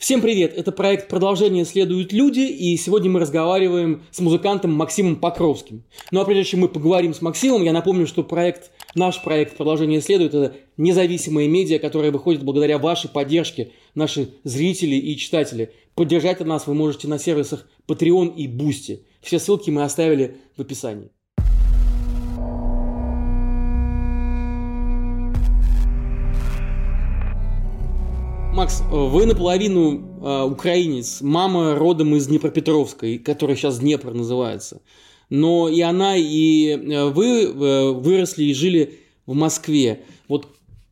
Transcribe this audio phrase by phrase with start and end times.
[0.00, 0.54] Всем привет!
[0.56, 5.84] Это проект «Продолжение следуют люди», и сегодня мы разговариваем с музыкантом Максимом Покровским.
[6.10, 10.00] Ну а прежде чем мы поговорим с Максимом, я напомню, что проект, наш проект «Продолжение
[10.00, 15.70] следует»– это независимые медиа, которые выходят благодаря вашей поддержке, наши зрители и читатели.
[15.94, 19.00] Поддержать нас вы можете на сервисах Patreon и Boosty.
[19.20, 21.10] Все ссылки мы оставили в описании.
[28.60, 34.82] Макс, вы наполовину э, украинец, мама родом из Днепропетровска, которая сейчас Днепр называется.
[35.30, 40.02] Но и она, и э, вы э, выросли и жили в Москве.
[40.28, 40.46] Вот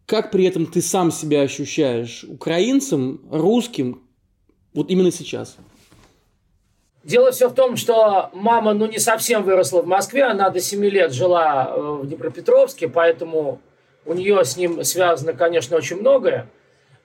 [0.07, 2.25] как при этом ты сам себя ощущаешь?
[2.27, 4.01] Украинцем, русским?
[4.73, 5.59] Вот именно сейчас.
[7.05, 10.83] Дело все в том, что мама ну, не совсем выросла в Москве, она до 7
[10.87, 13.61] лет жила э, в Днепропетровске, поэтому
[14.07, 16.49] у нее с ним связано, конечно, очень многое.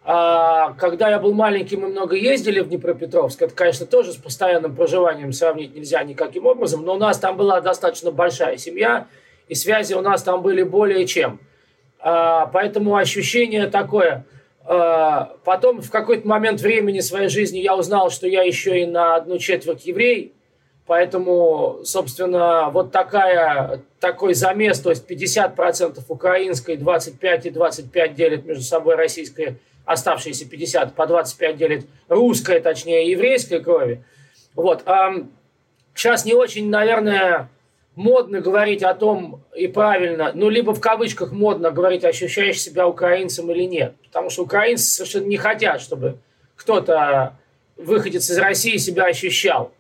[0.06, 3.42] А, когда я был маленьким, мы много ездили в Днепропетровск.
[3.42, 7.62] Это, конечно, тоже с постоянным проживанием сравнить нельзя никаким образом, но у нас там была
[7.62, 9.08] достаточно большая семья,
[9.48, 11.40] и связи у нас там были более чем.
[12.00, 14.26] А, поэтому ощущение такое.
[14.66, 19.16] А, потом в какой-то момент времени своей жизни я узнал, что я еще и на
[19.16, 20.34] одну четверть еврей,
[20.86, 28.64] Поэтому, собственно, вот такая, такой замес, то есть 50% украинской, 25 и 25 делят между
[28.64, 34.04] собой российское оставшиеся 50 по 25 делит русской, точнее, еврейской крови.
[34.56, 34.86] Вот.
[35.96, 37.50] Сейчас не очень, наверное,
[37.96, 43.52] модно говорить о том, и правильно, ну, либо в кавычках модно говорить, ощущаешь себя украинцем
[43.52, 43.94] или нет.
[44.04, 46.18] Потому что украинцы совершенно не хотят, чтобы
[46.56, 47.38] кто-то,
[47.78, 49.72] выходец из России, себя ощущал.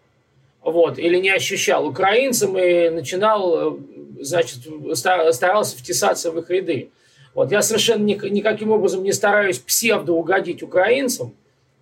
[0.64, 3.78] Вот, или не ощущал украинцем и начинал,
[4.22, 4.60] значит,
[4.94, 6.90] старался втесаться в их ряды.
[7.34, 11.34] Вот, я совершенно ни, никаким образом не стараюсь псевдо угодить украинцам.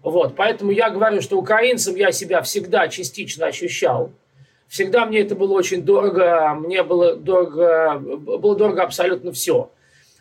[0.01, 4.11] Вот, поэтому я говорю, что украинцем я себя всегда частично ощущал.
[4.67, 9.69] Всегда мне это было очень дорого, мне было дорого, было дорого абсолютно все.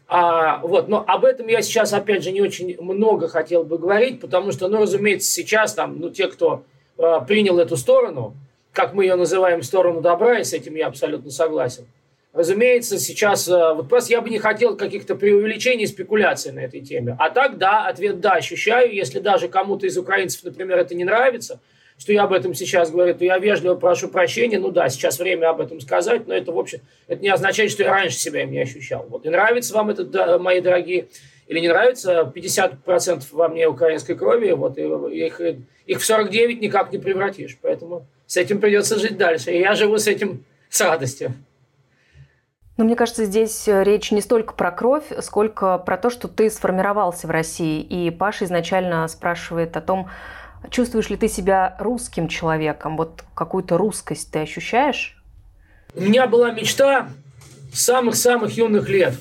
[0.06, 4.20] А, вот, но об этом я сейчас, опять же, не очень много хотел бы говорить,
[4.20, 6.65] потому что, ну, разумеется, сейчас там, ну, те, кто
[6.99, 8.34] э, принял эту сторону,
[8.81, 11.85] как мы ее называем, сторону добра, и с этим я абсолютно согласен–
[12.33, 17.17] Разумеется, сейчас, э, вот просто я бы не хотел каких-то преувеличений, спекуляций на этой теме.
[17.19, 18.95] А так, да, ответ да, ощущаю.
[18.95, 21.59] Если даже кому-то из украинцев, например, это не нравится,
[21.99, 24.61] что я об этом сейчас говорю, то я вежливо прошу прощения.
[24.61, 27.83] Ну да, сейчас время об этом сказать, но это, в общем, это не означает, что
[27.83, 29.07] я раньше себя им не ощущал.
[29.09, 29.27] Вот.
[29.27, 31.09] И нравится вам это, да, мои дорогие,
[31.49, 34.83] или не нравится, 50% во мне украинской крови, вот, и
[35.27, 35.41] их,
[35.87, 37.59] их в 49 никак не превратишь.
[37.61, 39.51] Поэтому с этим придется жить дальше.
[39.51, 41.35] И я живу с этим с радостью.
[42.77, 46.49] Но мне кажется, здесь э, речь не столько про кровь, сколько про то, что ты
[46.49, 47.83] сформировался в России.
[47.83, 50.09] И Паша изначально спрашивает о том,
[50.71, 55.21] чувствуешь ли ты себя русским человеком, вот какую-то русскость ты ощущаешь?
[55.97, 57.09] У меня была мечта
[57.73, 59.15] с самых-самых юных лет.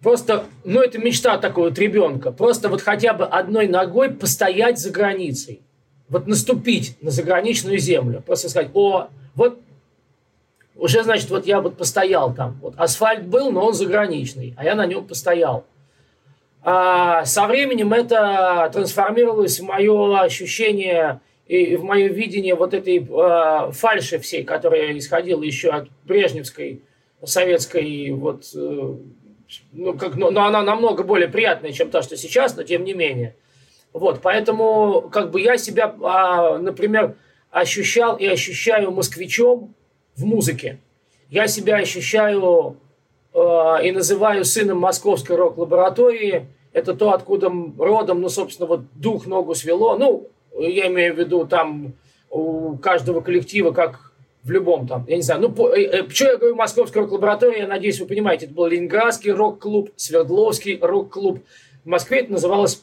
[0.00, 2.32] Просто, ну это мечта такого вот ребенка.
[2.32, 5.62] Просто вот хотя бы одной ногой постоять за границей.
[6.10, 8.22] Вот наступить на заграничную землю.
[8.26, 9.58] Просто сказать, о, вот
[10.76, 12.58] уже, значит, вот я вот постоял там.
[12.60, 15.64] Вот асфальт был, но он заграничный, а я на нем постоял.
[16.62, 23.72] А со временем это трансформировалось в мое ощущение и в мое видение вот этой э,
[23.72, 26.82] фальши всей, которая исходила еще от брежневской,
[27.24, 28.94] советской, вот, э,
[29.72, 32.94] ну, как, но, но она намного более приятная, чем та, что сейчас, но тем не
[32.94, 33.34] менее.
[33.92, 37.16] Вот, поэтому как бы я себя, э, например,
[37.50, 39.74] ощущал и ощущаю москвичом,
[40.16, 40.78] в музыке.
[41.30, 42.76] Я себя ощущаю
[43.32, 43.38] э,
[43.84, 46.46] и называю сыном московской рок-лаборатории.
[46.72, 49.96] Это то, откуда родом, ну, собственно, вот дух ногу свело.
[49.96, 51.94] Ну, я имею в виду там
[52.28, 54.12] у каждого коллектива, как
[54.42, 57.60] в любом там, я не знаю, ну, по, э, э, почему я говорю московская рок-лаборатория,
[57.60, 61.40] я надеюсь, вы понимаете, это был Ленинградский рок-клуб, Свердловский рок-клуб.
[61.84, 62.82] В Москве это называлось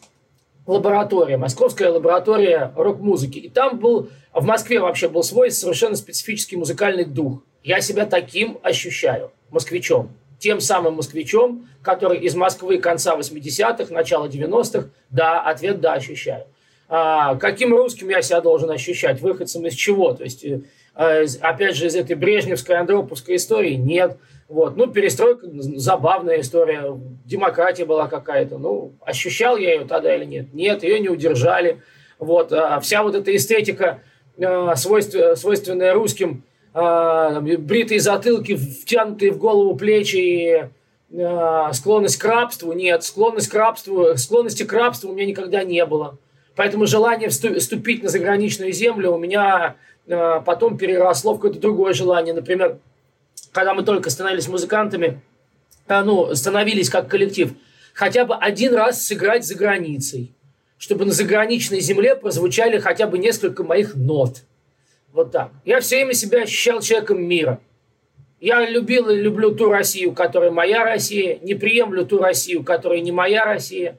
[0.68, 3.40] лаборатория, Московская лаборатория рок-музыки.
[3.40, 7.42] И там был, в Москве вообще был свой совершенно специфический музыкальный дух.
[7.64, 10.12] Я себя таким ощущаю, москвичом.
[10.40, 16.46] Тем самым москвичом, который из Москвы конца 80-х, начала 90-х, да, ответ да, ощущаю.
[16.90, 19.20] А, каким русским я себя должен ощущать?
[19.20, 20.14] Выходцем из чего?
[20.14, 23.74] То есть, э, опять же, из этой брежневской, андроповской истории?
[23.74, 24.18] Нет.
[24.50, 24.78] Вот.
[24.78, 28.58] Ну, перестройка забавная история, демократия была какая-то.
[28.58, 30.54] Ну, ощущал я ее тогда или нет?
[30.54, 31.82] Нет, ее не удержали.
[32.18, 32.54] Вот.
[32.54, 34.02] А вся вот эта эстетика,
[34.42, 40.70] а, свойственная русским, а, бритые затылки, втянутые в голову плечи,
[41.14, 45.86] а, склонность к рабству, нет, склонность к рабству, склонности к рабству у меня никогда не
[45.86, 46.18] было.
[46.56, 49.76] Поэтому желание вступить на заграничную землю у меня
[50.08, 52.34] потом переросло в какое-то другое желание.
[52.34, 52.80] Например,
[53.58, 55.20] когда мы только становились музыкантами,
[55.88, 57.54] э, ну, становились как коллектив,
[57.92, 60.36] хотя бы один раз сыграть за границей,
[60.78, 64.44] чтобы на заграничной земле прозвучали хотя бы несколько моих нот.
[65.12, 65.50] Вот так.
[65.66, 67.60] Я все время себя ощущал человеком мира.
[68.40, 73.12] Я любил и люблю ту Россию, которая моя Россия, не приемлю ту Россию, которая не
[73.12, 73.98] моя Россия.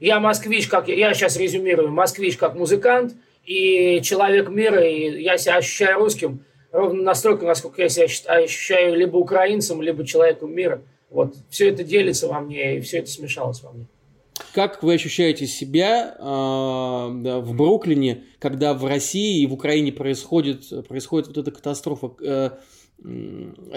[0.00, 3.14] Я москвич, как я сейчас резюмирую, москвич как музыкант
[3.44, 6.42] и человек мира, и я себя ощущаю русским
[6.72, 10.82] ровно настолько, насколько я себя ощущаю либо украинцем, либо человеком мира.
[11.10, 13.86] Вот все это делится во мне, и все это смешалось во мне.
[14.54, 21.28] Как вы ощущаете себя э, в Бруклине, когда в России и в Украине происходит, происходит
[21.28, 22.12] вот эта катастрофа?
[22.22, 22.50] Э,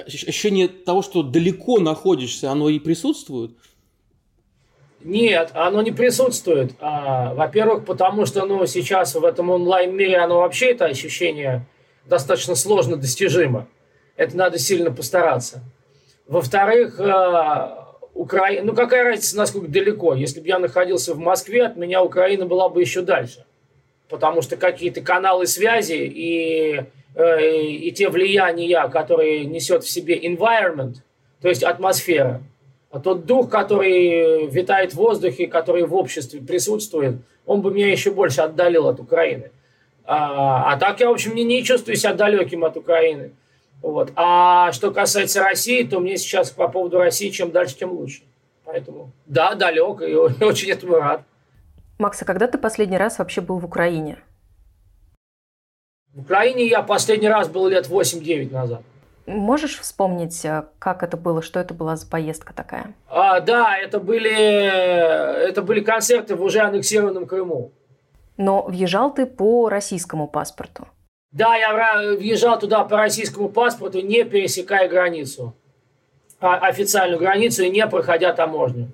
[0.05, 3.51] ощущение того, что далеко находишься, оно и присутствует?
[5.03, 6.73] Нет, оно не присутствует.
[6.79, 11.65] А, во-первых, потому что ну, сейчас в этом онлайн-мире оно вообще это ощущение
[12.05, 13.67] достаточно сложно достижимо.
[14.15, 15.61] Это надо сильно постараться.
[16.27, 20.13] Во-вторых, а, Украина, ну какая разница, насколько далеко.
[20.13, 23.45] Если бы я находился в Москве, от меня Украина была бы еще дальше.
[24.09, 30.95] Потому что какие-то каналы связи и Э, и те влияния, которые несет в себе environment,
[31.41, 32.41] то есть атмосфера,
[32.89, 38.11] а тот дух, который витает в воздухе, который в обществе присутствует, он бы меня еще
[38.11, 39.51] больше отдалил от Украины.
[40.13, 43.31] А, а так я, в общем, не, не чувствую себя далеким от Украины.
[43.81, 44.11] Вот.
[44.17, 48.23] А что касается России, то мне сейчас по поводу России чем дальше, тем лучше.
[48.65, 50.13] Поэтому да, далек и
[50.43, 51.23] очень этому рад.
[51.97, 54.17] Макс, а когда ты последний раз вообще был в Украине?
[56.13, 58.81] В Украине я последний раз был лет 8-9 назад.
[59.27, 62.93] Можешь вспомнить, э, как это было, что это была за поездка такая?
[63.07, 67.71] А, да, это были, это были концерты в уже аннексированном Крыму.
[68.37, 70.87] Но въезжал ты по российскому паспорту?
[71.31, 75.53] Да, я въезжал туда по российскому паспорту, не пересекая границу.
[76.39, 78.87] А официальную границу и не проходя таможню.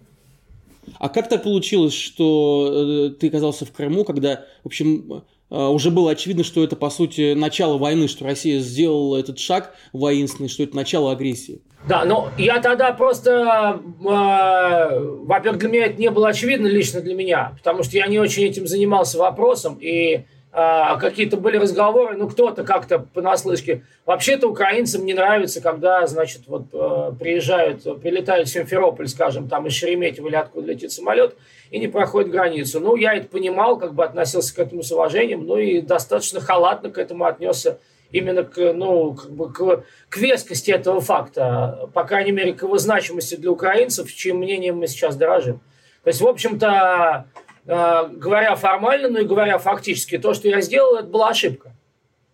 [0.99, 6.11] А как так получилось, что э, ты оказался в Крыму, когда, в общем, уже было
[6.11, 10.75] очевидно, что это, по сути, начало войны, что Россия сделала этот шаг воинственный, что это
[10.75, 11.61] начало агрессии.
[11.87, 17.13] Да, но я тогда просто, э, во-первых, для меня это не было очевидно лично для
[17.13, 20.25] меня, потому что я не очень этим занимался вопросом, и
[20.57, 23.83] какие-то были разговоры, ну, кто-то как-то понаслышке.
[24.07, 29.73] Вообще-то украинцам не нравится, когда, значит, вот э, приезжают, прилетают в Симферополь, скажем, там из
[29.73, 31.35] Шереметьево или откуда летит самолет,
[31.69, 32.79] и не проходит границу.
[32.79, 36.89] Ну, я это понимал, как бы относился к этому с уважением, ну и достаточно халатно
[36.89, 37.77] к этому отнесся
[38.11, 42.79] именно к, ну, как бы к, к вескости этого факта, по крайней мере, к его
[42.79, 45.59] значимости для украинцев, чьим мнением мы сейчас дорожим.
[46.03, 47.25] То есть, в общем-то,
[47.67, 51.71] говоря формально, ну и говоря фактически, то, что я сделал, это была ошибка.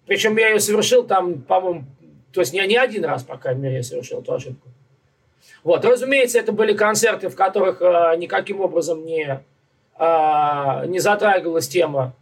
[0.05, 1.85] Причем я ее совершил там, по-моему,
[2.31, 4.69] то есть не, не один раз, по крайней мере, я совершил эту ошибку.
[5.63, 9.43] Вот, разумеется, это были концерты, в которых э, никаким образом не,
[9.97, 12.13] э, не затрагивалась тема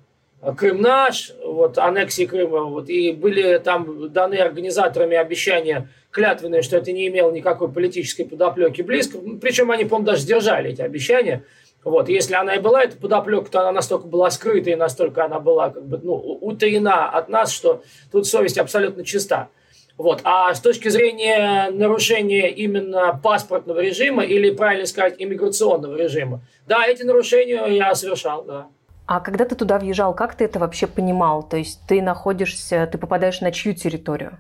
[0.58, 6.92] Крым наш, вот, аннексии Крыма, вот, и были там даны организаторами обещания клятвенные, что это
[6.92, 9.19] не имело никакой политической подоплеки близко.
[9.40, 11.44] Причем они, по-моему, даже сдержали эти обещания.
[11.83, 15.39] Вот, если она и была, эта подоплека, то она настолько была скрыта и настолько она
[15.39, 19.50] была как бы, ну, утаена от нас, что тут совесть абсолютно чиста.
[19.98, 20.22] Вот.
[20.24, 27.03] А с точки зрения нарушения именно паспортного режима или, правильно сказать, иммиграционного режима, да, эти
[27.03, 28.67] нарушения я совершал, да.
[29.08, 31.44] А когда ты туда въезжал, как ты это вообще понимал?
[31.44, 34.38] То есть ты находишься, ты попадаешь на чью территорию?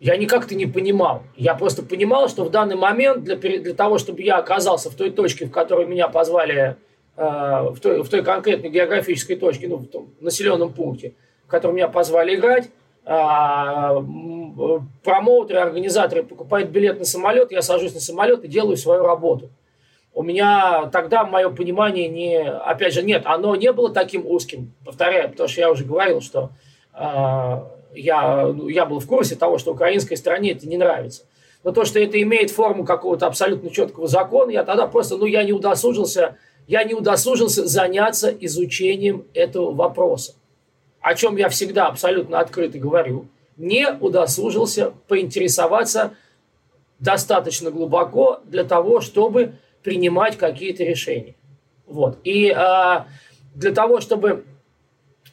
[0.00, 1.24] Я никак-то не понимал.
[1.36, 5.10] Я просто понимал, что в данный момент для, для того, чтобы я оказался в той
[5.10, 6.76] точке, в которой меня позвали,
[7.18, 11.12] э, в, той, в той конкретной географической точке, ну, в том населенном пункте,
[11.46, 12.70] в котором меня позвали играть,
[13.04, 13.94] а,
[15.02, 19.50] промоутеры, организаторы покупают билет на самолет, я сажусь на самолет и делаю свою работу.
[20.14, 25.30] У меня тогда мое понимание не, опять же, нет, оно не было таким узким, повторяю,
[25.30, 26.50] потому что я уже говорил, что
[26.94, 27.62] э,
[27.94, 31.24] я, ну, я был в курсе того, что украинской стране это не нравится.
[31.62, 35.42] Но то, что это имеет форму какого-то абсолютно четкого закона, я тогда просто, ну, я
[35.42, 40.34] не удосужился, я не удосужился заняться изучением этого вопроса
[41.00, 46.14] о чем я всегда абсолютно открыто говорю, не удосужился поинтересоваться
[46.98, 51.34] достаточно глубоко для того, чтобы принимать какие-то решения.
[51.86, 52.18] Вот.
[52.24, 53.04] И э,
[53.54, 54.44] для того, чтобы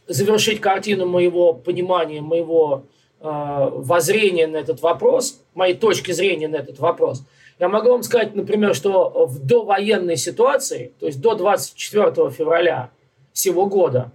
[0.08, 2.84] завершить картину моего понимания, моего
[3.20, 7.24] э, воззрения на этот вопрос, моей точки зрения на этот вопрос,
[7.60, 12.92] я могу вам сказать, например, что в довоенной ситуации, то есть до 24 февраля
[13.34, 14.12] всего года,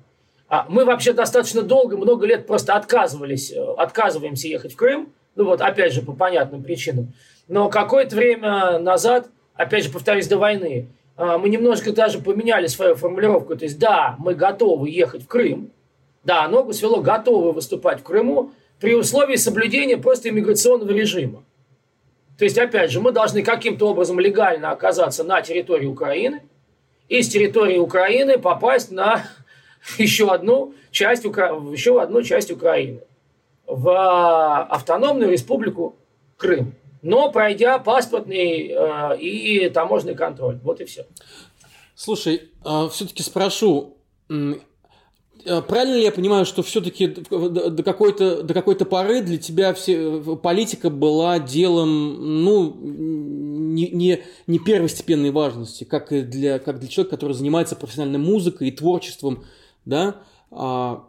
[0.49, 5.45] А мы вообще достаточно долго, много лет просто отказывались, э, отказываемся ехать в Крым, ну
[5.45, 7.13] вот опять же по понятным причинам.
[7.49, 12.95] Но какое-то время назад, опять же повторюсь, до войны, а, мы немножко даже поменяли свою
[12.95, 13.57] формулировку.
[13.57, 15.71] То есть да, мы готовы ехать в Крым,
[16.25, 21.45] да, ногу свело, готовы выступать в Крыму при условии соблюдения просто иммиграционного режима.
[22.39, 26.43] То есть, опять же, мы должны каким-то образом легально оказаться на территории Украины
[27.09, 29.25] и с территории Украины попасть на
[29.99, 33.01] еще одну часть, еще одну часть Украины
[33.67, 35.97] в автономную республику
[36.37, 40.59] Крым, но пройдя паспортный э, и таможенный контроль.
[40.65, 41.07] Вот и все.
[41.95, 43.97] Слушай, а все-таки спрошу,
[45.45, 50.91] правильно ли я понимаю, что все-таки до какой-то до какой-то поры для тебя все, политика
[50.91, 52.77] была делом, ну,
[53.73, 58.69] не, не, не первостепенной важности, как и для, как для человека, который занимается профессиональной музыкой
[58.69, 59.45] и творчеством,
[59.85, 60.17] да?
[60.51, 61.05] А,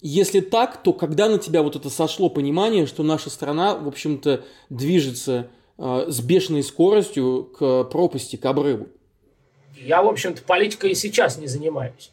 [0.00, 4.44] если так, то когда на тебя вот это сошло понимание, что наша страна, в общем-то,
[4.68, 5.48] движется
[5.78, 8.88] а, с бешеной скоростью к пропасти, к обрыву?
[9.76, 12.11] Я, в общем-то, политикой и сейчас не занимаюсь.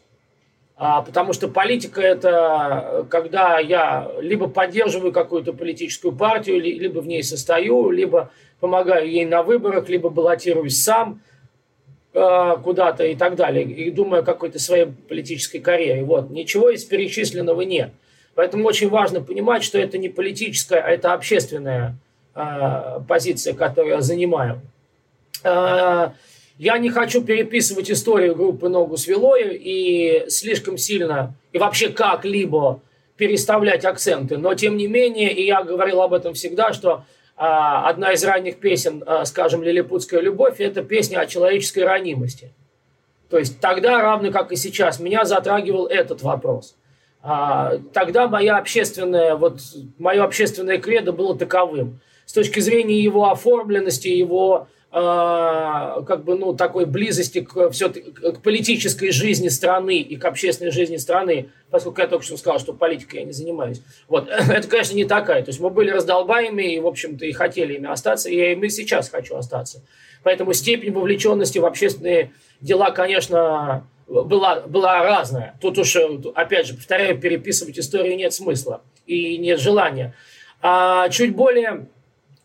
[0.82, 7.22] А, потому что политика это когда я либо поддерживаю какую-то политическую партию, либо в ней
[7.22, 11.20] состою, либо помогаю ей на выборах, либо баллотируюсь сам
[12.14, 16.02] а, куда-то и так далее, и думаю о какой-то своей политической карьере.
[16.02, 16.30] Вот.
[16.30, 17.90] Ничего из перечисленного нет.
[18.34, 21.98] Поэтому очень важно понимать, что это не политическая, а это общественная
[22.34, 24.62] э, позиция, которую я занимаю.
[26.60, 32.82] Я не хочу переписывать историю группы «Ногу свело» и слишком сильно, и вообще как-либо
[33.16, 34.36] переставлять акценты.
[34.36, 38.60] Но, тем не менее, и я говорил об этом всегда, что а, одна из ранних
[38.60, 42.52] песен, а, скажем, «Лилипутская любовь»– это песня о человеческой ранимости.
[43.30, 46.76] То есть тогда, равно как и сейчас, меня затрагивал этот вопрос.
[47.22, 49.60] А, тогда моя общественная, вот,
[49.96, 52.00] мое общественное кредо было таковым.
[52.26, 59.12] С точки зрения его оформленности, его как бы, ну, такой близости к, все к политической
[59.12, 63.24] жизни страны и к общественной жизни страны, поскольку я только что сказал, что политикой я
[63.24, 63.82] не занимаюсь.
[64.08, 65.42] Вот, это, конечно, не такая.
[65.42, 68.68] То есть мы были раздолбаемыми и, в общем-то, и хотели ими остаться, и я и
[68.68, 69.82] сейчас хочу остаться.
[70.24, 75.56] Поэтому степень вовлеченности в общественные дела, конечно, была, была разная.
[75.60, 75.96] Тут уж,
[76.34, 80.14] опять же, повторяю, переписывать историю нет смысла и нет желания.
[80.62, 81.86] А чуть более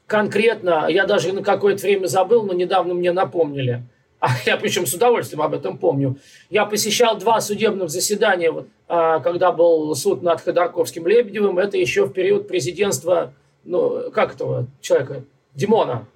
[0.08, 3.84] конкретно, я даже на какое-то время забыл, но недавно мне напомнили.
[4.20, 6.18] А я причем с удовольствием об этом помню.
[6.50, 11.60] Я посещал два судебных заседания, вот, а, когда был суд над Ходорковским Лебедевым.
[11.60, 13.34] Это еще в период президентства,
[13.64, 16.08] ну, как этого человека, Димона.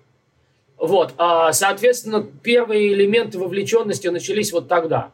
[0.77, 5.11] Вот, а, соответственно, первые элементы вовлеченности начались вот тогда.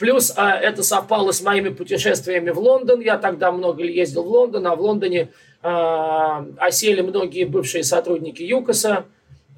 [0.00, 3.00] Плюс а, это совпало с моими путешествиями в Лондон.
[3.00, 5.28] Я тогда много ездил в Лондон, а в Лондоне
[5.62, 9.04] а, осели многие бывшие сотрудники ЮКОСа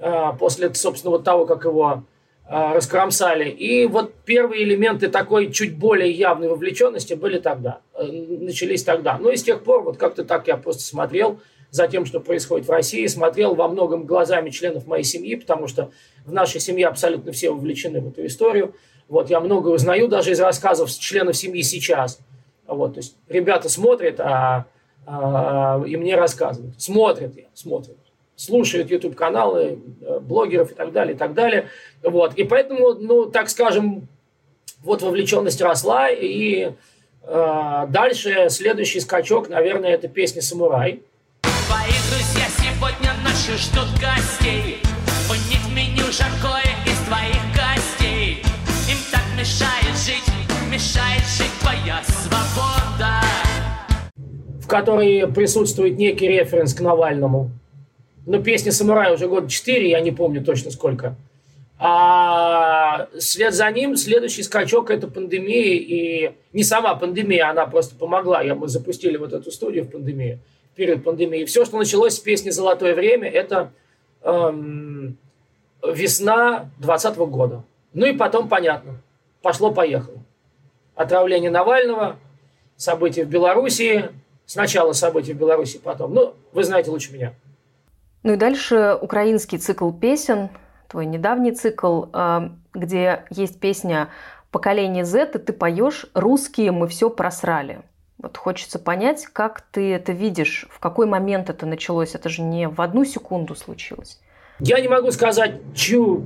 [0.00, 2.02] а, после, собственно, вот того, как его
[2.44, 3.50] а, раскромсали.
[3.50, 9.18] И вот первые элементы такой чуть более явной вовлеченности были тогда, э, начались тогда.
[9.18, 11.38] Ну и с тех пор вот как-то так я просто смотрел
[11.70, 15.92] за тем, что происходит в России, смотрел во многом глазами членов моей семьи, потому что
[16.26, 18.75] в нашей семье абсолютно все вовлечены в эту историю.
[19.12, 22.19] Вот я много узнаю даже из рассказов членов семьи сейчас.
[22.66, 24.64] Вот, то есть ребята смотрят, а
[25.04, 26.81] а, и мне рассказывают.
[26.81, 27.99] Смотрят, смотрят.
[28.37, 31.69] Слушают YouTube-каналы, э, блогеров и так далее, и так далее.
[32.02, 32.33] Вот.
[32.37, 34.09] И поэтому, ну, так скажем,
[34.83, 36.71] вот вовлеченность росла, и
[37.23, 41.02] э, дальше следующий скачок, наверное, это песня «Самурай».
[41.42, 44.78] Твои друзья сегодня наши ждут гостей.
[45.28, 47.51] У них меню жаркое из твоих
[49.42, 50.22] мешает жить,
[50.70, 53.20] мешает жить твоя свобода
[54.68, 57.50] которой присутствует некий референс к Навальному.
[58.25, 61.16] Но песня «Самурай» уже год четыре, я не помню точно сколько.
[61.78, 65.75] А след за ним следующий скачок– это пандемия.
[65.75, 68.40] И не сама пандемия, она просто помогла.
[68.40, 70.38] Я, мы запустили вот эту студию в пандемию,
[70.75, 71.44] перед пандемией.
[71.44, 73.72] Все, что началось с песни «Золотое время»– это
[74.22, 75.18] эм,
[75.87, 77.64] весна 2020 года.
[77.92, 79.02] Ну и потом, понятно,
[79.42, 80.18] пошло-поехало.
[80.94, 82.16] Отравление Навального,
[82.76, 84.11] события в Белоруссии,
[84.52, 86.12] Сначала события в Беларуси, потом.
[86.12, 87.32] Ну, вы знаете лучше меня.
[88.22, 90.50] Ну и дальше украинский цикл песен,
[90.88, 94.11] твой недавний цикл, а, где есть песня
[94.50, 97.80] «Поколение Z», и ты поешь «Русские мы все просрали».
[98.18, 102.14] Вот хочется понять, как ты это видишь, в какой момент это началось.
[102.14, 104.20] Это же не в одну секунду случилось.
[104.61, 106.25] Я не могу сказать, чью,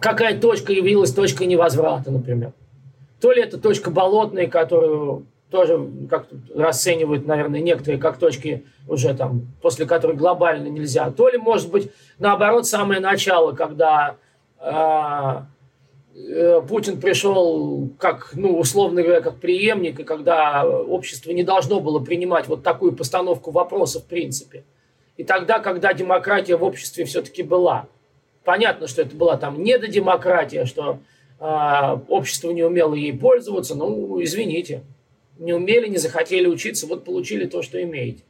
[0.00, 2.52] какая точка явилась точкой невозврата, например.
[3.20, 9.46] то ли это точка болотная, которую тоже как расценивают, наверное, некоторые как точки уже там,
[9.62, 11.10] после которой глобально нельзя.
[11.10, 14.16] То ли, может быть, наоборот, самое начало, когда
[14.60, 15.40] э,
[16.14, 21.98] э, Путин пришел как, ну, условно говоря, как преемник, и когда общество не должно было
[21.98, 24.64] принимать вот такую постановку вопроса в принципе.
[25.16, 27.88] И тогда, когда демократия в обществе все-таки была.
[28.44, 31.00] Понятно, что это была там недодемократия, что
[31.40, 34.82] э, общество не умело ей пользоваться, ну, извините
[35.38, 38.22] не умели, не захотели учиться, вот получили то, что имеете.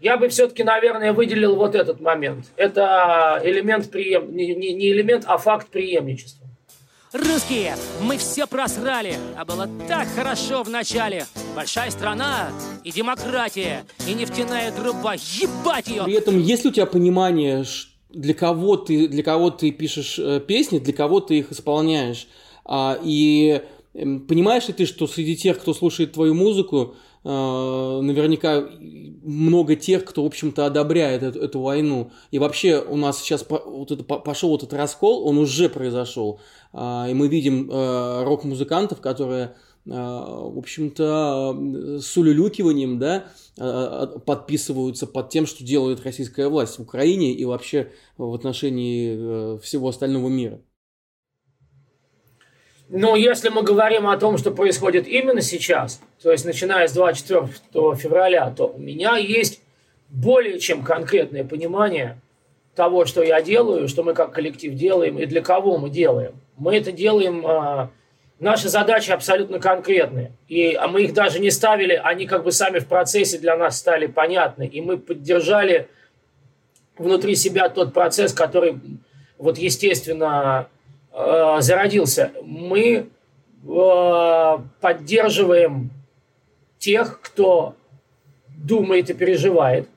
[0.00, 2.46] Я бы все-таки, наверное, выделил вот этот момент.
[2.56, 4.34] Это элемент преем...
[4.34, 6.46] не, не, не элемент, а факт преемничества.
[7.12, 11.26] Русские, мы все просрали, а было так хорошо в начале.
[11.54, 12.50] Большая страна
[12.82, 16.02] и демократия, и нефтяная труба, ебать ее!
[16.02, 17.64] При этом есть ли у тебя понимание,
[18.14, 22.28] для кого ты, для кого ты пишешь э, песни, для кого ты их исполняешь?
[22.64, 26.94] А, и понимаешь ли ты, что среди тех, кто слушает твою музыку,
[27.24, 28.68] э, наверняка
[29.22, 32.10] много тех, кто, в общем-то, одобряет эту, эту войну.
[32.30, 36.40] И вообще у нас сейчас вот это, пошел вот этот раскол, он уже произошел.
[36.72, 39.54] А, и мы видим э, рок-музыкантов, которые
[39.86, 43.26] в общем-то, с улюлюкиванием, да,
[44.24, 50.28] подписываются под тем, что делает российская власть в Украине и вообще в отношении всего остального
[50.28, 50.60] мира.
[52.88, 57.48] Но если мы говорим о том, что происходит именно сейчас, то есть начиная с 24
[57.96, 59.60] февраля, то у меня есть
[60.10, 62.20] более чем конкретное понимание
[62.74, 66.34] того, что я делаю, что мы как коллектив делаем и для кого мы делаем.
[66.56, 67.88] Мы это делаем, э,
[68.38, 70.32] наши задачи абсолютно конкретные.
[70.48, 73.78] И а мы их даже не ставили, они как бы сами в процессе для нас
[73.78, 74.66] стали понятны.
[74.66, 75.88] И мы поддержали
[76.96, 78.78] внутри себя тот процесс, который
[79.38, 80.68] вот естественно
[81.16, 83.06] Э, зародился, мы
[83.68, 85.90] э, поддерживаем
[86.78, 87.76] тех, кто
[88.48, 89.88] думает и переживает.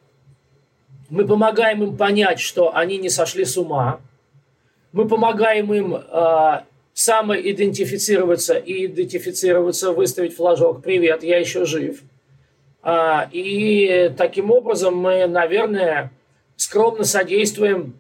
[1.10, 4.00] Мы помогаем им понять, что они не сошли с ума.
[4.92, 6.62] Мы помогаем им э,
[6.98, 12.02] самоидентифицироваться и идентифицироваться, выставить флажок «Привет, я еще жив».
[12.84, 16.12] Э, и таким образом мы, наверное,
[16.56, 18.00] скромно содействуем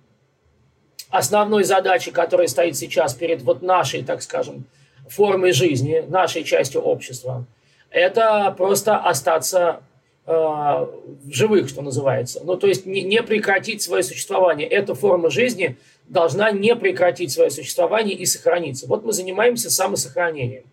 [1.11, 4.65] основной задачей, которая стоит сейчас перед вот нашей, так скажем,
[5.07, 7.45] формой жизни, нашей частью общества,
[7.91, 9.83] это просто остаться
[10.27, 12.41] в живых, что называется.
[12.43, 14.67] Ну, то есть не, не прекратить свое существование.
[14.67, 15.77] Эта форма жизни
[16.09, 18.87] должна не прекратить свое существование и сохраниться.
[18.87, 20.63] Вот мы занимаемся самосохранением.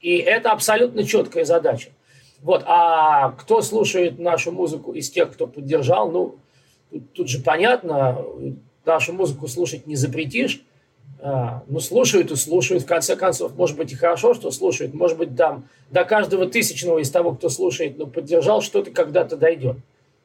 [0.00, 1.90] И это абсолютно четкая задача.
[2.40, 2.62] Вот.
[2.66, 6.36] А кто слушает нашу музыку из тех, кто поддержал, ну,
[6.90, 8.24] тут, тут же понятно,
[8.86, 10.62] нашу музыку слушать не запретишь.
[11.20, 13.56] А, ну, слушают и слушают, в конце концов.
[13.56, 14.94] Может быть, и хорошо, что слушают.
[14.94, 19.76] Может быть, там до каждого тысячного из того, кто слушает, ну, поддержал, что-то когда-то дойдет.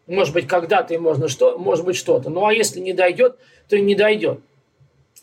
[0.06, 2.30] Может быть, когда-то и можно что, может быть, что-то.
[2.30, 3.38] Ну, а если не дойдет,
[3.70, 4.40] то и не дойдет.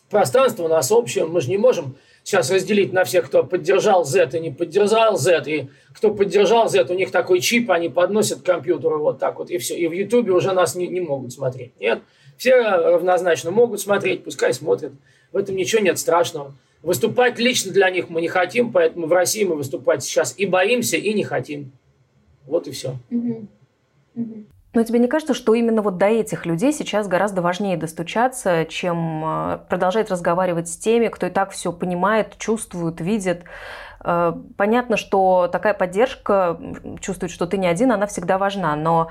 [0.09, 4.29] Пространство у нас общее, мы же не можем сейчас разделить на всех, кто поддержал Z
[4.33, 8.45] и не поддержал Z, и кто поддержал Z, у них такой чип, они подносят к
[8.45, 9.77] компьютеру вот так вот, и все.
[9.77, 11.71] И в Ютубе уже нас не, не могут смотреть.
[11.79, 12.01] Нет,
[12.37, 14.93] все равнозначно могут смотреть, пускай смотрят.
[15.31, 16.53] В этом ничего нет страшного.
[16.81, 20.97] Выступать лично для них мы не хотим, поэтому в России мы выступать сейчас и боимся,
[20.97, 21.71] и не хотим.
[22.47, 22.95] Вот и все.
[24.73, 29.21] Но тебе не кажется, что именно вот до этих людей сейчас гораздо важнее достучаться, чем
[29.25, 33.43] э, продолжать разговаривать с теми, кто и так все понимает, чувствует, видит?
[34.03, 36.59] Э, понятно, что такая поддержка,
[36.99, 39.09] чувствует, что ты не один, она всегда важна, но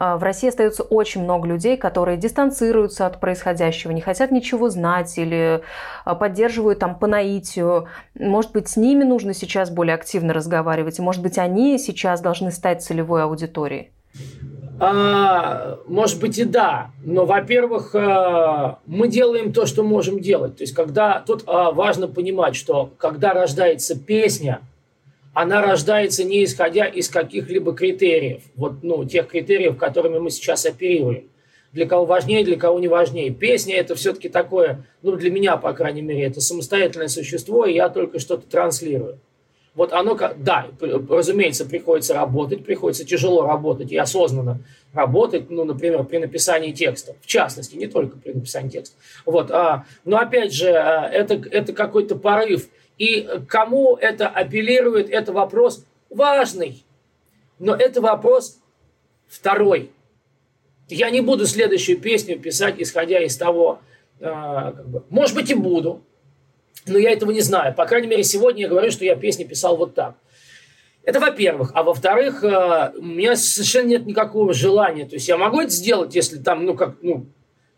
[0.00, 5.18] а, в России остается очень много людей, которые дистанцируются от происходящего, не хотят ничего знать
[5.18, 5.60] или
[6.06, 7.86] а, поддерживают там по наитию.
[8.18, 12.50] Может быть, с ними нужно сейчас более активно разговаривать, и может быть, они сейчас должны
[12.50, 13.92] стать целевой аудиторией?
[14.82, 20.56] А, может быть и да, но, во-первых, а, мы делаем то, что можем делать.
[20.56, 24.62] То есть, когда тут важно понимать, что когда рождается песня,
[25.34, 31.24] она рождается не исходя из каких-либо критериев, вот, ну, тех критериев, которыми мы сейчас оперируем.
[31.72, 33.30] Для кого важнее, для кого не важнее.
[33.30, 37.90] Песня это все-таки такое, ну, для меня, по крайней мере, это самостоятельное существо, и я
[37.90, 39.18] только что-то транслирую.
[39.80, 40.66] Вот оно, да,
[41.08, 44.60] разумеется, приходится работать, приходится тяжело работать и осознанно
[44.92, 48.94] работать, ну, например, при написании текста, в частности, не только при написании текста.
[49.24, 52.68] Вот, а, но опять же, а, это, это какой-то порыв–
[53.00, 56.84] и кому это апеллирует, это вопрос важный.
[57.58, 58.58] Но это вопрос
[59.26, 59.90] второй.
[60.88, 63.80] Я не буду следующую песню писать, исходя из того,
[64.18, 66.02] э, как бы, может быть и буду,
[66.86, 67.74] Но я этого не знаю.
[67.74, 70.14] По крайней мере, сегодня я говорю, что я песни писал вот так.
[71.02, 71.72] Это во-первых.
[71.74, 75.06] А во-вторых, э, у меня совершенно нет никакого желания.
[75.06, 77.26] То есть я могу это сделать, если там, ну, как, ну,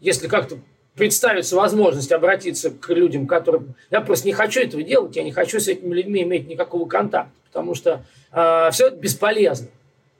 [0.00, 0.58] если как-то
[0.94, 3.62] представится возможность обратиться к людям, которые...
[3.90, 7.32] Я просто не хочу этого делать, я не хочу с этими людьми иметь никакого контакта,
[7.46, 9.68] потому что э, все это бесполезно.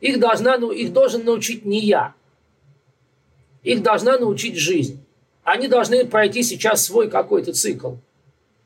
[0.01, 2.15] Их, должна, ну, их должен научить не я.
[3.63, 5.05] Их должна научить жизнь.
[5.45, 7.95] Они должны пройти сейчас свой какой-то цикл.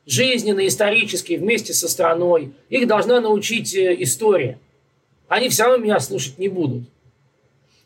[0.07, 2.53] Жизненный, исторический, вместе со страной.
[2.69, 4.57] Их должна научить э, история.
[5.27, 6.83] Они все равно меня слушать не будут.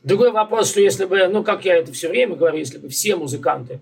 [0.03, 3.15] Другой вопрос, что если бы, ну, как я это все время говорю, если бы все
[3.15, 3.79] музыканты,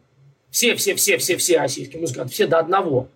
[0.49, 3.09] все, все, все, все, все российские музыканты, все до одного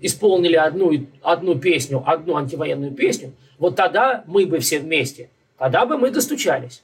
[0.00, 5.98] исполнили одну, одну песню, одну антивоенную песню, вот тогда мы бы все вместе, тогда бы
[5.98, 6.82] мы достучались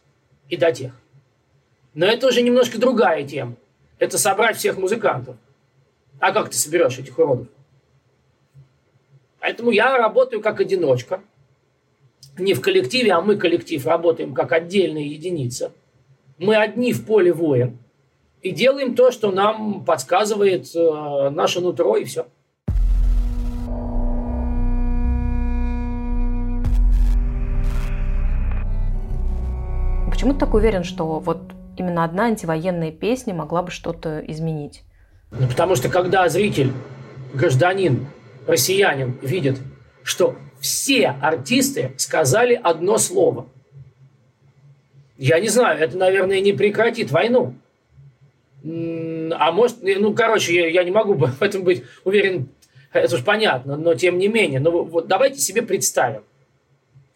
[0.50, 0.92] и до тех.
[1.94, 3.56] Но это уже немножко другая тема.
[3.98, 5.36] Это собрать всех музыкантов.
[6.20, 7.48] А как ты соберешь этих уродов?
[9.40, 11.20] Поэтому я работаю как одиночка.
[12.38, 15.72] Не в коллективе, а мы коллектив работаем как отдельная единица.
[16.38, 17.78] Мы одни в поле воин.
[18.42, 22.26] И делаем то, что нам подсказывает э, наше нутро, и все.
[30.10, 31.40] Почему ты так уверен, что вот
[31.76, 34.84] именно одна антивоенная песня могла бы что-то изменить?
[35.30, 36.72] Ну, потому что когда зритель,
[37.34, 38.06] гражданин,
[38.46, 39.58] россиянин видит,
[40.02, 43.46] что все артисты сказали одно слово.
[45.16, 47.54] Я не знаю, это, наверное, не прекратит войну.
[48.62, 52.48] А может, ну, короче, я, я не могу в этом быть уверен,
[52.92, 54.60] это уж понятно, но тем не менее.
[54.60, 56.22] Но вот давайте себе представим.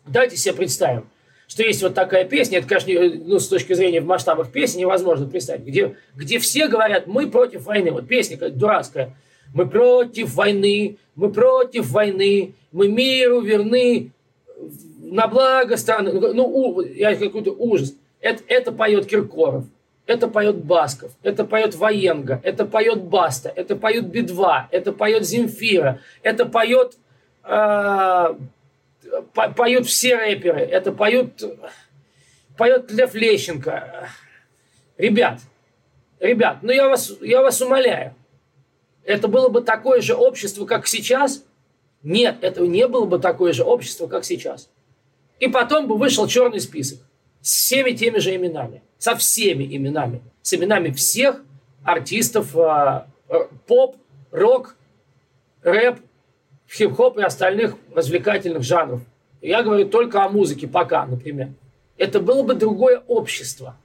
[0.07, 1.07] Давайте себе представим,
[1.47, 2.93] что есть вот такая песня, это, конечно,
[3.25, 7.65] ну, с точки зрения в масштабах песни невозможно представить, где, где все говорят, мы против
[7.65, 7.91] войны.
[7.91, 9.15] Вот песня как дурацкая.
[9.53, 14.11] Мы против войны, мы против войны, мы миру верны,
[15.15, 16.13] на благо страны.
[16.13, 17.95] Ну, я какой-то ужас.
[18.21, 19.65] Это, это поет Киркоров,
[20.07, 26.01] это поет Басков, это поет Военга, это поет Баста, это поет Би-2, это поет Земфира,
[26.23, 26.97] это поет
[27.45, 28.35] э,
[29.33, 31.43] поют все рэперы, это поют,
[32.57, 34.09] поет Лев Лещенко.
[34.97, 35.41] Ребят,
[36.21, 38.15] ребят, ну я вас, я вас умоляю,
[39.05, 41.45] это было бы такое же общество, как сейчас?
[42.03, 44.71] Нет, это не было бы такое же общество, как сейчас.
[45.41, 47.01] И потом бы вышел черный список
[47.41, 51.43] с всеми теми же именами, со всеми именами, с именами всех
[51.83, 53.07] артистов э,
[53.67, 53.97] поп,
[54.31, 54.77] рок,
[55.63, 56.01] рэп,
[56.77, 59.01] хип-хоп и остальных развлекательных жанров.
[59.41, 61.51] Я говорю только о музыке пока, например.
[61.97, 63.77] Это было бы другое общество.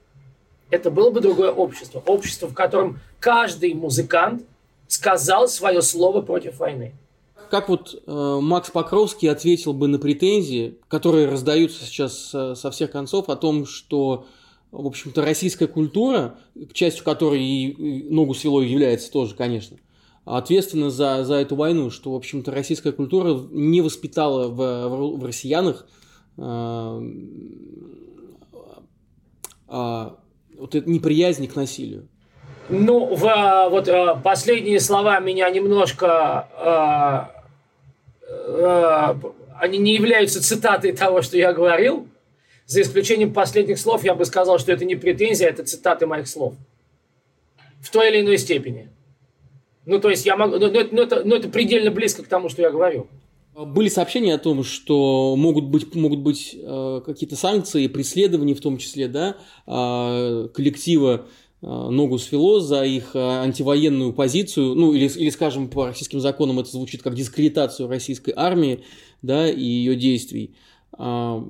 [0.69, 2.01] Это было бы другое общество.
[2.05, 4.43] Общество, в котором каждый музыкант
[4.87, 6.93] сказал свое слово против войны.
[7.49, 12.91] Как вот э, Макс Покровский ответил бы на претензии, которые раздаются сейчас э, со всех
[12.91, 14.27] концов, о том, что,
[14.71, 16.35] в общем-то, российская культура,
[16.73, 19.77] частью которой и ногу свело является тоже, конечно,
[20.37, 25.87] ответственна за, за эту войну, что, в общем-то, российская культура не воспитала в, в, россиянах
[26.37, 27.01] э,
[29.67, 30.09] э,
[30.57, 32.07] вот это неприязнь к насилию.
[32.69, 36.47] Ну, в, а, вот э, последние слова меня немножко...
[36.59, 39.15] Э, э,
[39.59, 42.07] они не являются цитатой того, что я говорил.
[42.67, 46.53] За исключением последних слов я бы сказал, что это не претензия, это цитаты моих слов.
[47.81, 48.89] В той или иной степени.
[49.89, 52.47] Ну, то есть я могу, ну, ну, ну, это, ну, это предельно близко к тому,
[52.47, 53.07] что я говорю.
[53.55, 58.77] Были сообщения о том, что могут быть, могут быть э, какие-то санкции, преследования в том
[58.77, 61.25] числе, да, э, коллектива
[61.61, 66.59] э, ногу свело за их э, антивоенную позицию, ну или, или, скажем, по российским законам
[66.59, 68.83] это звучит как дискредитацию российской армии,
[69.23, 70.53] да, и ее действий.
[70.99, 71.41] Э,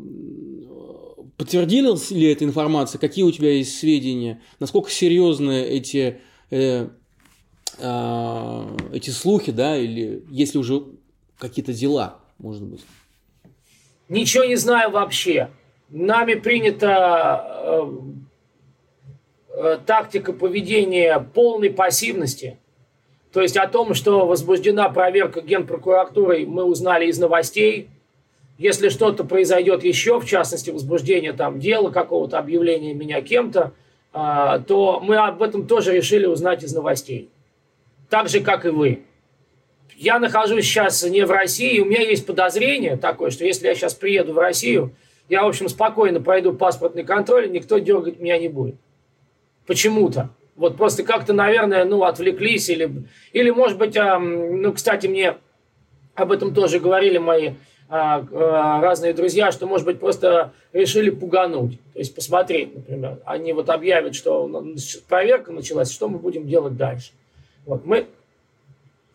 [1.36, 2.99] подтвердилась ли эта информация?
[2.99, 4.41] Какие у тебя есть сведения?
[4.62, 6.21] Насколько серьезны эти
[6.52, 6.88] э,
[7.80, 10.84] э, эти слухи, да, или если уже
[11.38, 12.82] какие-то дела, может быть?
[14.08, 15.50] Ничего не знаю вообще.
[15.89, 17.92] Нами принята э,
[19.56, 22.58] э, тактика поведения полной пассивности.
[23.32, 27.89] То есть о том, что возбуждена проверка генпрокуратурой, мы узнали из новостей.
[28.58, 33.74] Если что-то произойдет еще, в частности, возбуждение там дела, какого-то объявления меня кем-то,
[34.13, 37.30] э, то мы об этом тоже решили узнать из новостей
[38.10, 39.04] так же, как и вы.
[39.95, 43.93] Я нахожусь сейчас не в России, у меня есть подозрение такое, что если я сейчас
[43.93, 44.93] приеду в Россию,
[45.28, 48.76] я, в общем, спокойно пройду паспортный контроль, и никто дергать меня не будет.
[49.67, 50.30] Почему-то.
[50.56, 52.91] Вот просто как-то, наверное, ну, отвлеклись или,
[53.34, 55.36] или может быть, ну, кстати, мне
[56.15, 57.52] об этом тоже говорили мои
[57.88, 61.80] а, а, разные друзья, что, может быть, просто решили пугануть.
[61.93, 63.19] То есть посмотреть, например.
[63.26, 64.65] Они вот объявят, что
[65.08, 67.12] проверка началась, что мы будем делать дальше.
[67.69, 68.08] Вот мы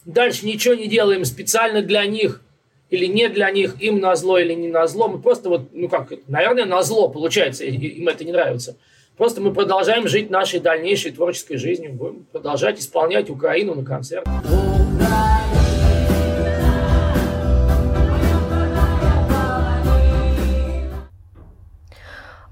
[0.05, 2.41] дальше ничего не делаем специально для них
[2.89, 5.09] или не для них, им на зло или не на зло.
[5.09, 8.77] Мы просто вот, ну как, наверное, на зло получается, им это не нравится.
[9.17, 14.33] Просто мы продолжаем жить нашей дальнейшей творческой жизнью, будем продолжать исполнять Украину на концертах.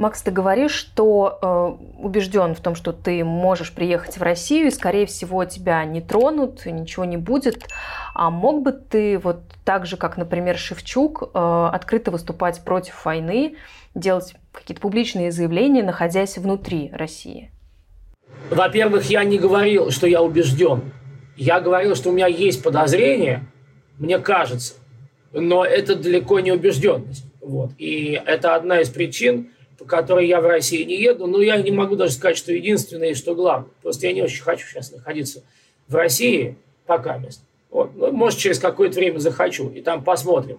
[0.02, 4.70] Макс, ты говоришь, что э, убежден в том, что ты можешь приехать в Россию, и,
[4.72, 7.68] скорее всего, тебя не тронут, ничего не будет.
[8.12, 13.54] А мог бы ты вот так же, как, например, Шевчук, э, открыто выступать против войны,
[13.94, 17.52] делать какие-то публичные заявления, находясь внутри России?
[18.50, 20.92] Во-первых, я не говорил, что я убежден.
[21.36, 23.44] Я говорил, что у меня есть подозрение,
[23.98, 24.74] мне кажется,
[25.32, 27.24] но это далеко не убежденность.
[27.40, 27.70] Вот.
[27.78, 31.26] И это одна из причин, по которой я в России не еду.
[31.26, 33.70] Но я не могу даже сказать, что единственное и что главное.
[33.82, 35.42] Просто я не очень хочу сейчас находиться
[35.88, 37.42] в России пока мест.
[37.70, 37.94] Вот.
[37.94, 39.70] Ну, может, через какое-то время захочу.
[39.70, 40.58] И там посмотрим,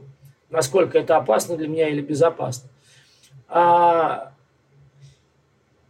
[0.49, 2.69] насколько это опасно для меня или безопасно.
[3.47, 4.33] А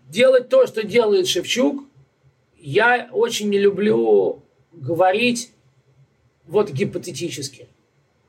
[0.09, 1.83] делать то, что делает Шевчук,
[2.57, 4.41] я очень не люблю
[4.71, 5.51] говорить
[6.45, 7.67] вот гипотетически.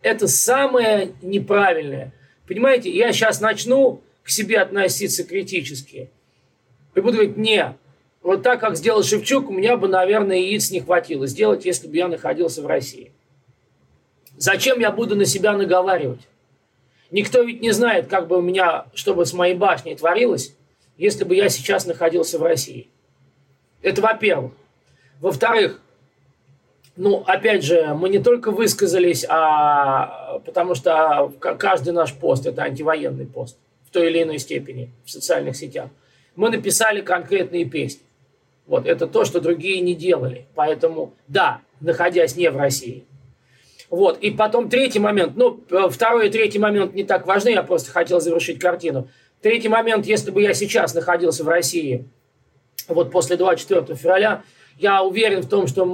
[0.02, 2.12] Это самое неправильное.
[2.46, 6.10] Понимаете, я сейчас начну к себе относиться критически.
[6.94, 7.76] И буду говорить, не,
[8.22, 11.96] вот так, как сделал Шевчук, у меня бы, наверное, яиц не хватило сделать, если бы
[11.96, 13.12] я находился в России.
[14.36, 16.22] Зачем я буду на себя наговаривать?
[17.10, 20.56] Никто ведь не знает, как бы у меня, что бы с моей башней творилось,
[20.96, 22.88] если бы я сейчас находился в России.
[23.82, 24.52] Это во-первых.
[25.20, 25.80] Во-вторых,
[26.96, 33.26] ну, опять же, мы не только высказались, а потому что каждый наш пост– это антивоенный
[33.26, 33.58] пост
[33.94, 35.88] той или иной степени в социальных сетях.
[36.36, 38.02] Мы написали конкретные песни.
[38.66, 40.46] Вот, это то, что другие не делали.
[40.54, 43.04] Поэтому, да, находясь не в России.
[43.90, 47.92] Вот, и потом третий момент, ну, второй и третий момент не так важны, я просто
[47.92, 49.08] хотел завершить картину.
[49.40, 52.04] Третий момент, если бы я сейчас находился в России,
[52.88, 54.42] вот после 24 февраля,
[54.78, 55.84] я уверен в том, что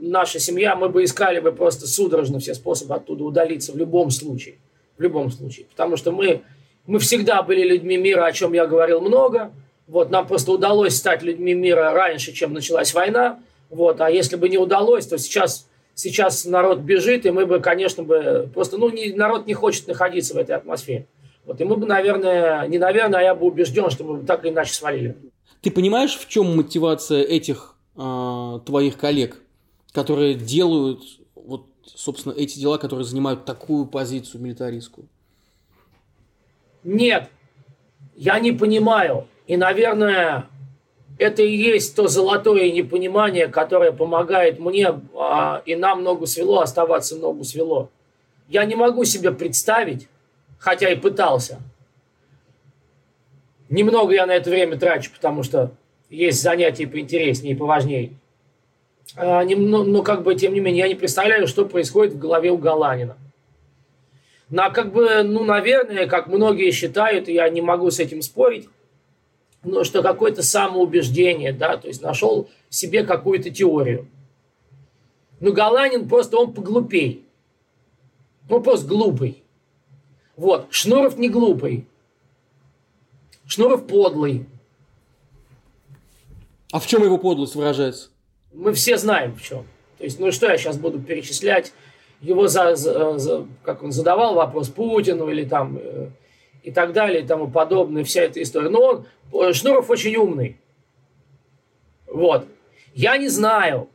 [0.00, 4.56] наша семья, мы бы искали бы просто судорожно все способы оттуда удалиться в любом случае.
[4.96, 5.66] В любом случае.
[5.66, 6.42] Потому что мы
[6.86, 9.52] мы всегда были людьми мира, о чем я говорил много.
[9.86, 13.38] Вот, нам просто удалось стать людьми мира раньше, чем началась война.
[13.70, 18.02] Вот, а если бы не удалось, то сейчас, сейчас народ бежит, и мы бы, конечно,
[18.02, 21.06] бы просто, ну, не, народ не хочет находиться в этой атмосфере.
[21.44, 24.44] Вот, и мы бы, наверное, не наверное, а я бы убежден, что мы бы так
[24.44, 25.16] или иначе свалили.
[25.60, 29.36] Ты понимаешь, в чем мотивация этих э, твоих коллег,
[29.92, 31.02] которые делают
[31.34, 35.08] вот, собственно, эти дела, которые занимают такую позицию милитаристскую?
[36.84, 37.30] Нет,
[38.14, 39.26] я не понимаю.
[39.46, 40.46] И, наверное,
[41.18, 47.16] это и есть то золотое непонимание, которое помогает мне а, и нам ногу свело оставаться
[47.16, 47.90] ногу свело.
[48.48, 50.08] Я не могу себе представить,
[50.58, 51.60] хотя и пытался.
[53.70, 55.72] Немного я на это время трачу, потому что
[56.10, 58.12] есть занятия поинтереснее и поважнее.
[59.16, 62.18] А, не, но, но как бы, тем не менее, я не представляю, что происходит в
[62.18, 63.16] голове у Галанина.
[64.50, 68.68] На как бы, ну, наверное, как многие считают, я не могу с этим спорить,
[69.62, 74.06] но что какое-то самоубеждение, да, то есть нашел себе какую-то теорию.
[75.40, 77.24] Но Галанин просто, он поглупей.
[78.48, 79.42] Он просто глупый.
[80.36, 81.86] Вот, Шнуров не глупый.
[83.46, 84.46] Шнуров подлый.
[86.70, 88.08] А в чем его подлость выражается?
[88.52, 89.66] Мы все знаем в чем.
[89.98, 91.72] То есть, ну что я сейчас буду перечислять
[92.24, 96.08] его за, за, за, как он задавал вопрос Путину или там э,
[96.62, 98.70] и так далее и тому подобное, вся эта история.
[98.70, 100.56] Но он, э, Шнуров очень умный.
[102.06, 102.46] Вот.
[102.94, 103.88] Я не знаю,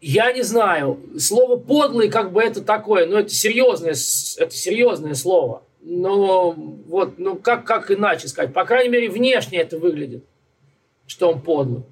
[0.00, 0.98] я не знаю.
[1.18, 5.62] Слово подлый, как бы это такое, но это серьезное, это серьезное слово.
[5.82, 8.54] Но вот, ну как, как иначе сказать?
[8.54, 10.24] По крайней мере, внешне это выглядит,
[11.06, 11.82] что он подлый.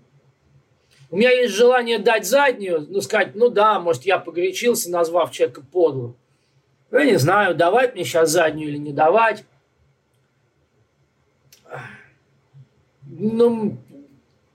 [1.16, 5.62] У меня есть желание дать заднюю, ну, сказать, ну да, может, я погорячился, назвав человека
[5.62, 6.14] подлым.
[6.92, 9.44] Я не знаю, давать мне сейчас заднюю или не давать.
[13.04, 13.78] Ну,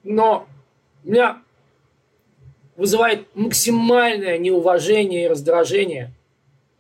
[0.04, 0.46] но
[1.04, 1.42] меня
[2.76, 6.12] вызывает максимальное неуважение и раздражение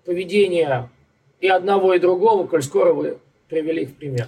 [0.05, 0.91] поведения
[1.39, 3.17] и одного, и другого, коль скоро вы
[3.49, 4.27] привели в пример.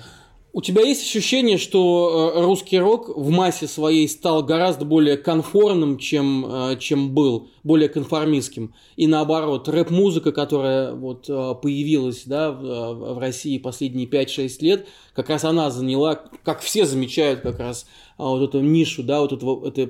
[0.56, 5.98] У тебя есть ощущение, что э, русский рок в массе своей стал гораздо более конформным,
[5.98, 8.72] чем, э, чем был, более конформистским.
[8.96, 15.44] И наоборот, рэп-музыка, которая вот э, появилась да, в, России последние 5-6 лет, как раз
[15.44, 17.88] она заняла, как все замечают, как раз
[18.20, 19.88] вот эту нишу, да, вот эту, этой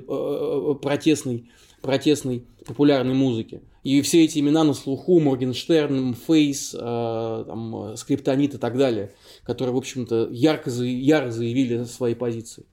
[0.78, 1.44] протестной,
[1.84, 3.62] протестной популярной музыки.
[3.82, 9.12] И все эти имена на слуху, Моргенштерн, Фейс, там, Скриптонит и так далее–
[9.44, 12.64] которые, в общем-то, ярко, ярко заявили свои позиции.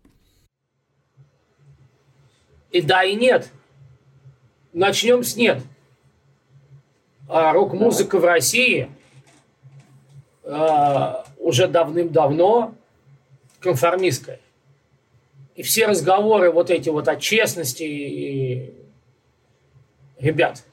[2.71, 3.50] И да, и нет.
[4.74, 5.62] Начнем с нет.
[7.28, 8.89] А рок-музыка в России
[10.43, 12.74] а, уже давным-давно
[13.60, 14.39] конформистская.
[15.56, 18.81] И все разговоры вот эти вот о честности и...
[20.21, 20.63] Ребят,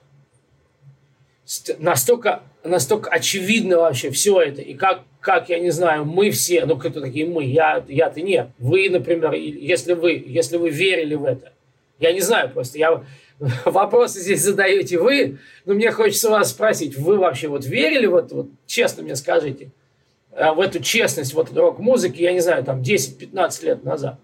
[1.78, 4.61] настолько, настолько очевидно вообще все это.
[4.62, 8.50] И как как, я не знаю, мы все, ну кто такие мы, я, я-то нет.
[8.58, 11.52] Вы, например, если вы, если вы верили в это,
[11.98, 13.02] я не знаю просто, я
[13.64, 18.48] вопросы здесь задаете вы, но мне хочется вас спросить, вы вообще вот верили вот, вот
[18.66, 19.70] честно мне скажите,
[20.30, 24.20] э, в эту честность вот рок-музыки, я не знаю, там 10-15 лет назад?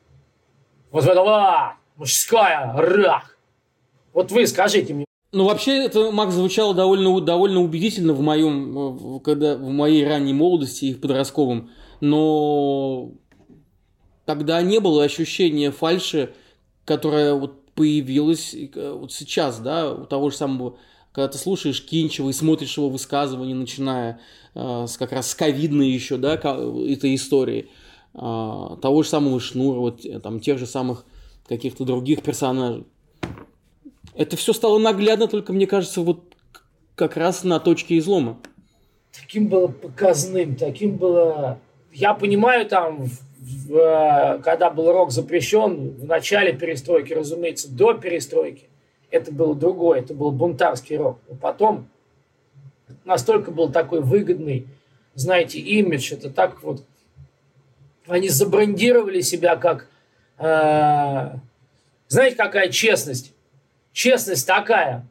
[0.90, 3.37] Вот в это, а, мужская, рах.
[4.12, 5.04] Вот вы скажите мне.
[5.35, 10.85] Ну, вообще, это, Макс, звучало довольно, довольно убедительно в моем, когда, в моей ранней молодости
[10.85, 11.70] и в подростковом.
[12.01, 13.11] Но
[14.27, 16.33] тогда не было ощущения фальши,
[16.85, 20.77] которая вот появилась вот сейчас, да, у того же самого,
[21.11, 24.20] когда ты слушаешь Кинчева и смотришь его высказывания, начиная
[24.55, 27.70] э, с как раз с ковидной еще, да, этой истории,
[28.14, 31.05] э, того же самого Шнура, вот там тех же самых
[31.49, 32.85] каких-то других персонажей.
[34.16, 36.35] Это все стало наглядно, только, мне кажется, вот
[36.94, 38.38] как раз на точке излома.
[39.12, 41.59] Таким было показным, таким было...
[41.92, 43.07] Я понимаю, там,
[43.38, 48.68] в, э, когда был рок запрещен, в начале перестройки, разумеется, до перестройки,
[49.11, 51.18] это было другое, это был бунтарский рок.
[51.29, 51.88] Но потом
[53.05, 54.66] настолько был такой выгодный,
[55.14, 56.85] знаете, имидж, это так вот...
[58.07, 59.88] Они забрендировали себя как...
[60.38, 61.37] Э,
[62.09, 63.34] знаете, какая честность?
[63.94, 65.07] Честность такая.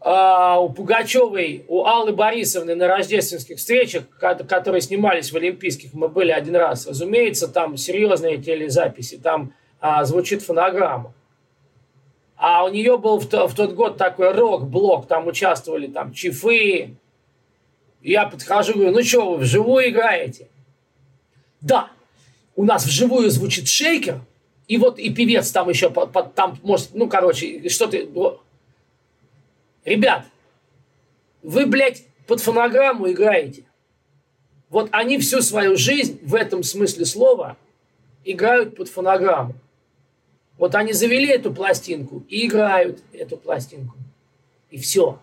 [0.00, 6.30] А у Пугачевой, у Аллы Борисовны на рождественских встречах, которые снимались в Олимпийских, мы были
[6.30, 11.12] один раз, разумеется, там серьезные телезаписи, там а, звучит фонограмма.
[12.36, 16.94] А у нее был в, в тот год такой рок-блок, там участвовали там чифы.
[18.00, 20.46] Я подхожу, говорю, ну что, вы вживую играете?
[21.60, 21.90] Да,
[22.54, 24.20] у нас вживую звучит шейкер–
[24.68, 28.08] и вот и певец там еще, под, под, там, может, ну, короче, что ты...
[29.84, 30.26] Ребят,
[31.42, 33.64] вы, блядь, под фонограмму играете.
[34.68, 37.56] Вот они всю свою жизнь в этом смысле слова
[38.24, 39.54] играют под фонограмму.
[40.58, 43.96] Вот они завели эту пластинку и играют эту пластинку.
[44.70, 45.20] И все.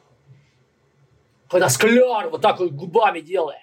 [1.50, 3.60] Когда скляр вот так вот губами делает.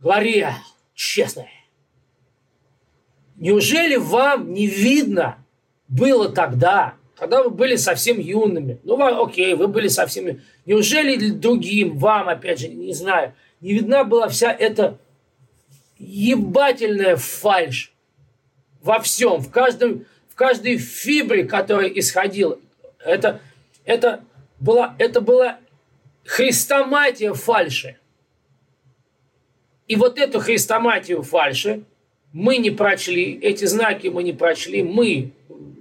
[0.00, 0.46] Говори,
[0.94, 1.46] честно,
[3.38, 5.38] Неужели вам не видно
[5.86, 8.80] было тогда, когда вы были совсем юными?
[8.82, 10.40] Ну, окей, вы были совсем...
[10.66, 14.98] Неужели другим, вам, опять же, не знаю, не видна была вся эта
[15.98, 17.92] ебательная фальшь
[18.82, 22.58] во всем, в, каждом, в каждой фибре, которая исходила.
[23.04, 23.40] Это,
[23.84, 24.24] это,
[24.58, 25.58] была, это была
[26.24, 27.98] христоматия фальши.
[29.86, 31.84] И вот эту христоматию фальши
[32.38, 35.32] мы не прочли, эти знаки мы не прочли, мы,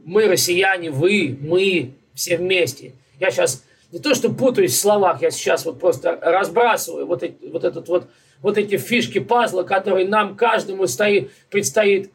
[0.05, 2.93] мы россияне, вы, мы, все вместе.
[3.19, 7.35] Я сейчас не то, что путаюсь в словах, я сейчас вот просто разбрасываю вот, эти,
[7.45, 8.07] вот, этот вот,
[8.41, 12.09] вот эти фишки пазла, которые нам каждому стоит, предстоит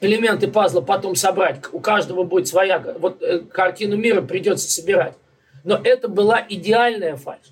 [0.00, 1.56] элементы пазла потом собрать.
[1.72, 5.14] У каждого будет своя, вот э, картину мира придется собирать.
[5.64, 7.42] Но это была идеальная фальш.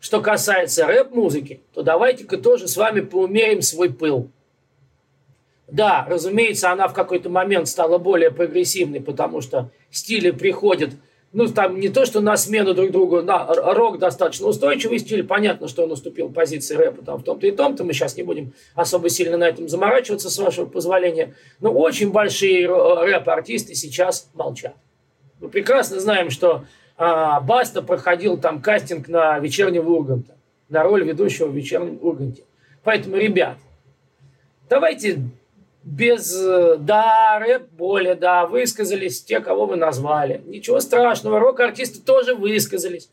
[0.00, 4.32] Что касается рэп-музыки, то давайте-ка тоже с вами поумерим свой пыл.
[5.70, 10.90] Да, разумеется, она в какой-то момент стала более прогрессивной, потому что стили приходят,
[11.32, 15.68] ну, там не то, что на смену друг другу, на рок достаточно устойчивый стиль, понятно,
[15.68, 19.08] что он уступил позиции рэпа там в том-то и том-то, мы сейчас не будем особо
[19.08, 24.74] сильно на этом заморачиваться, с вашего позволения, но очень большие рэп-артисты сейчас молчат.
[25.40, 26.64] Мы прекрасно знаем, что
[26.96, 30.36] а, Баста проходил там кастинг на вечернего Урганта,
[30.68, 32.42] на роль ведущего в вечернем Урганте.
[32.82, 33.56] Поэтому, ребят,
[34.68, 35.20] давайте
[35.82, 40.42] без э, да, рэп более, да, высказались те, кого вы назвали.
[40.46, 43.10] Ничего страшного, рок-артисты тоже высказались.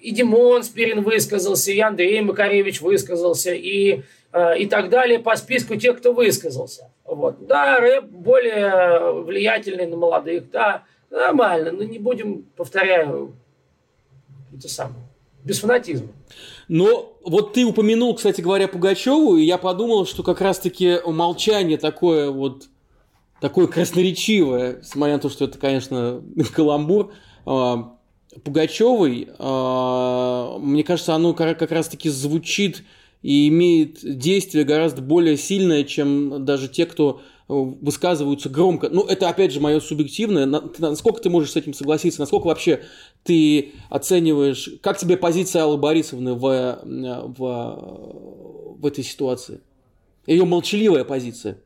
[0.00, 4.02] И Димон Спирин высказался, и Андрей Макаревич высказался, и
[4.32, 6.90] э, и так далее по списку тех, кто высказался.
[7.04, 7.46] Вот.
[7.46, 13.34] Да, рэп более влиятельный на молодых, да, нормально, но не будем, повторяю,
[14.54, 15.06] это самое,
[15.44, 16.08] без фанатизма.
[16.68, 22.30] Но вот ты упомянул, кстати говоря, Пугачеву, и я подумал, что как раз-таки молчание такое
[22.30, 22.68] вот
[23.40, 26.22] такое красноречивое, смотря на то, что это, конечно,
[26.54, 27.12] каламбур,
[27.44, 27.96] а,
[28.44, 32.82] Пугачевой, а, мне кажется, оно как раз-таки звучит
[33.22, 38.88] и имеет действие гораздо более сильное, чем даже те, кто высказываются громко.
[38.88, 40.46] Ну, это, опять же, мое субъективное.
[40.46, 42.20] Насколько ты можешь с этим согласиться?
[42.20, 42.82] Насколько вообще
[43.22, 44.70] ты оцениваешь...
[44.82, 49.60] Как тебе позиция Аллы Борисовны в, в, в этой ситуации?
[50.26, 51.58] Ее молчаливая позиция.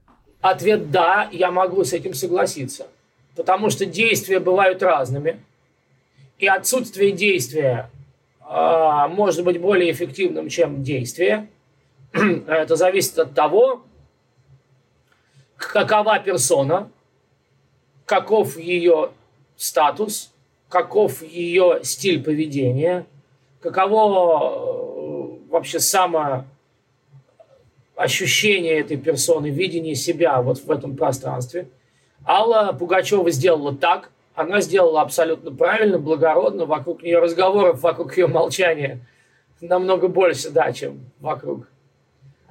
[0.43, 2.89] Ответ «да», я могу с этим согласиться.
[3.35, 5.41] Потому что действия бывают разными.
[6.39, 7.91] И отсутствие действия
[8.47, 11.49] э, может быть более эффективным, чем действие.
[12.13, 13.83] Это зависит от того,
[15.61, 16.91] какова персона,
[18.07, 19.11] каков ее
[19.57, 20.33] статус,
[20.69, 23.07] каков ее стиль поведения,
[23.61, 26.45] каково э, вообще само
[27.95, 31.69] ощущение этой персоны, видение себя вот в этом пространстве.
[32.27, 39.01] Алла Пугачева сделала так, она сделала абсолютно правильно, благородно, вокруг нее разговоров, вокруг ее молчания
[39.61, 41.67] намного больше, да, чем вокруг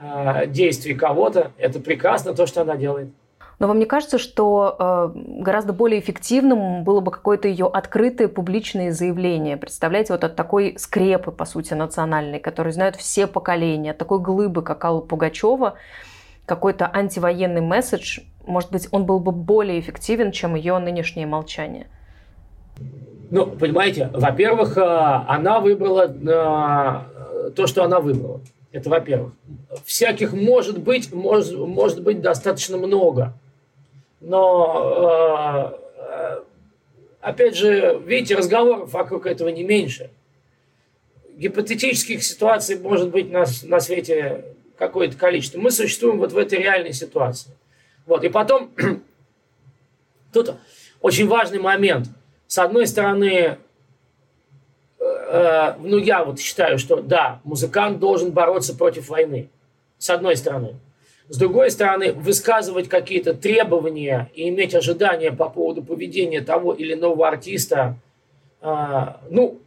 [0.02, 1.52] э, действий кого-то.
[1.58, 3.10] Это прекрасно, то, что она делает.
[3.60, 8.94] Но вам не кажется, что э, гораздо более эффективным было бы какое-то ее открытое публичное
[8.94, 9.58] заявление?
[9.58, 14.62] Представляете, вот от такой скрепы, по сути, национальной, которую знают все поколения, от такой глыбы,
[14.62, 15.74] как Алла Пугачева,
[16.46, 21.88] какой-то антивоенный месседж, может быть, он был бы более эффективен, чем ее нынешнее молчание?
[23.30, 28.40] Ну, понимаете, во-первых, э, она выбрала э, то, что она выбрала.
[28.72, 29.34] Это во-первых.
[29.86, 33.34] Всяких может быть, может, может быть достаточно много
[34.22, 36.40] но э,
[37.22, 40.10] опять же, видите, разговоров вокруг этого не меньше.
[41.38, 44.44] Гипотетических ситуаций может быть на, на свете
[44.78, 45.60] какое-то количество.
[45.60, 47.52] Мы существуем вот в этой реальной ситуации.
[48.06, 48.24] Вот.
[48.24, 48.72] И потом,
[50.34, 50.56] тут
[51.02, 52.08] очень важный момент.
[52.48, 53.58] С одной стороны,
[55.30, 59.50] э, ну я вот считаю, что да, музыкант должен бороться против войны.
[59.98, 60.76] С одной стороны.
[61.28, 67.28] С другой стороны, высказывать какие-то требования и иметь ожидания по поводу поведения того или иного
[67.28, 67.98] артиста,
[68.62, 69.60] э, ну,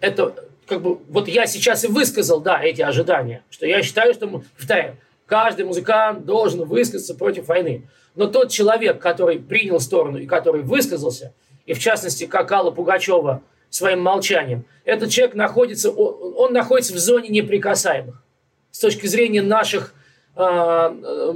[0.00, 0.34] это
[0.66, 4.96] как бы, вот я сейчас и высказал, да, эти ожидания, что я считаю, что, повторяю,
[5.26, 7.82] каждый музыкант должен высказаться против войны.
[8.14, 11.32] Но тот человек, который принял сторону и который высказался,
[11.66, 16.98] и в частности, как Алла Пугачева своим молчанием, этот человек находится, он, он находится в
[16.98, 18.22] зоне неприкасаемых.
[18.70, 19.94] С точки зрения наших
[20.36, 21.32] Э, э,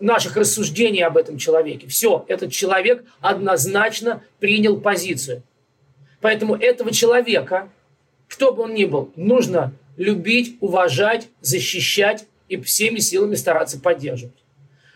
[0.00, 1.86] наших рассуждений об этом человеке.
[1.86, 5.44] Все, этот человек однозначно принял позицию.
[6.20, 7.70] Поэтому этого человека,
[8.26, 14.34] кто бы он ни был, нужно любить, уважать, защищать и всеми силами стараться поддерживать.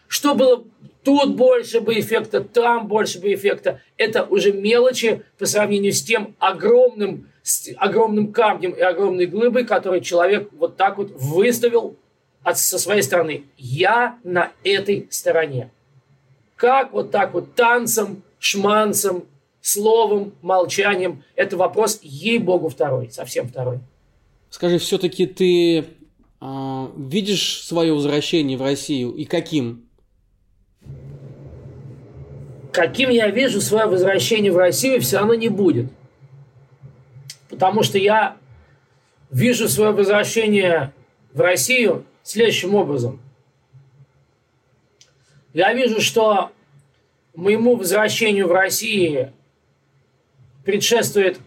[0.09, 0.65] Что было
[1.09, 6.35] тут больше бы эффекта, там больше бы эффекта, это уже мелочи по сравнению с тем
[6.39, 11.97] огромным, с огромным камнем и огромной глыбой, который человек вот так вот выставил
[12.43, 15.71] от, со своей стороны, я на этой стороне.
[16.57, 19.25] Как вот так вот танцем, шманцем,
[19.63, 23.79] словом, молчанием, это вопрос, ей-богу, второй, совсем второй.
[24.51, 29.88] Скажи, все-таки ты э, видишь свое возвращение в Россию и каким?
[32.73, 35.91] Каким я вижу свое возвращение в Россию, все равно не будет.
[37.49, 38.37] Потому что я
[39.31, 40.93] вижу свое возвращение
[41.33, 43.21] в Россию следующим образом.
[45.55, 46.53] Я вижу, что
[47.35, 49.33] моему возвращению в Россию
[50.65, 51.41] предшествует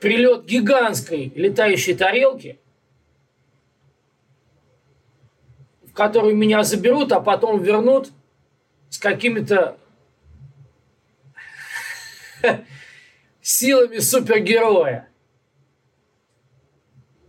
[0.00, 2.58] прилет гигантской летающей тарелки,
[5.86, 8.10] в которую меня заберут, а потом вернут
[8.90, 9.78] с какими-то
[13.40, 15.08] силами супергероя.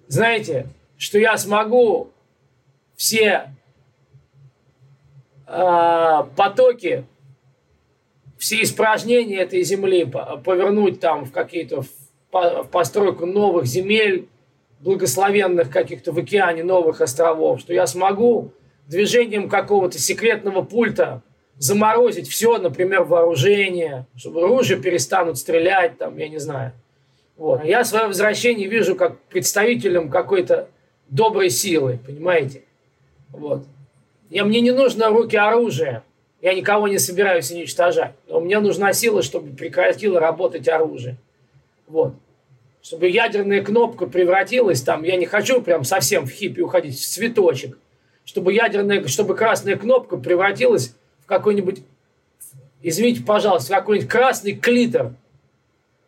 [0.07, 2.11] Знаете, что я смогу
[2.95, 3.55] все
[5.47, 7.05] э, потоки,
[8.37, 14.27] все испражнения этой земли повернуть там в какие-то в постройку новых земель,
[14.79, 18.53] благословенных каких-то в океане новых островов, что я смогу
[18.87, 21.21] движением какого-то секретного пульта
[21.61, 26.71] заморозить все, например, вооружение, чтобы оружие перестанут стрелять, там, я не знаю.
[27.37, 27.63] Вот.
[27.63, 30.69] Я свое возвращение вижу как представителем какой-то
[31.09, 32.63] доброй силы, понимаете?
[33.29, 33.63] Вот.
[34.31, 36.03] Я, мне не нужно руки оружия.
[36.41, 38.13] Я никого не собираюсь уничтожать.
[38.27, 41.17] Но мне нужна сила, чтобы прекратило работать оружие.
[41.85, 42.15] Вот.
[42.81, 47.77] Чтобы ядерная кнопка превратилась там, я не хочу прям совсем в хиппи уходить, в цветочек.
[48.25, 51.83] Чтобы ядерная, чтобы красная кнопка превратилась в какой-нибудь,
[52.81, 55.13] извините, пожалуйста, какой-нибудь красный клитор.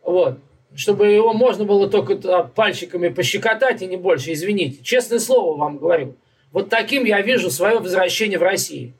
[0.02, 0.38] Вот.
[0.74, 4.82] Чтобы его можно было только пальчиками пощекотать и не больше, извините.
[4.82, 6.16] Честное слово вам говорю.
[6.52, 8.92] Вот таким я вижу свое возвращение в Россию.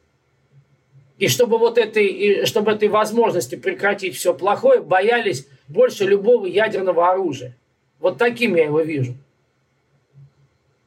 [1.19, 7.11] И чтобы вот этой, и чтобы этой возможности прекратить все плохое, боялись больше любого ядерного
[7.11, 7.57] оружия.
[8.01, 9.15] Вот таким я его вижу.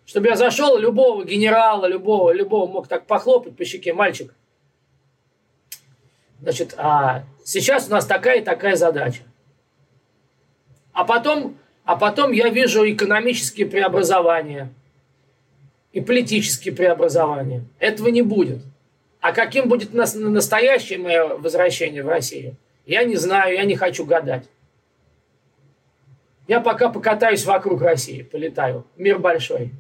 [0.05, 4.33] Чтобы я зашел, любого генерала, любого, любого мог так похлопать по щеке, мальчик.
[6.41, 9.23] Значит, а сейчас у нас такая и такая задача.
[10.93, 14.69] А потом, а потом я вижу экономические преобразования
[15.91, 17.63] и политические преобразования.
[17.79, 18.59] Этого не будет.
[19.19, 24.45] А каким будет настоящее мое возвращение в Россию, я не знаю, я не хочу гадать.
[26.47, 28.85] Я пока покатаюсь вокруг России, полетаю.
[28.95, 29.71] Мир большой.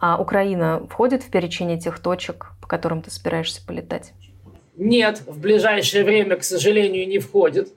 [0.00, 4.12] А Украина входит в перечень этих точек, по которым ты собираешься полетать?
[4.76, 7.72] Нет, в ближайшее время, к сожалению, не входит.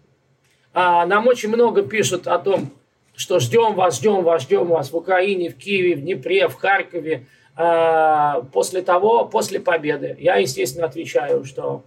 [0.73, 2.71] А, нам очень много пишут о том,
[3.15, 7.25] что ждем вас, ждем вас, ждем вас в Украине, в Киеве, в Днепре, в Харькове,
[7.55, 10.15] а, после того, после победы.
[10.19, 11.83] Я, естественно, отвечаю, что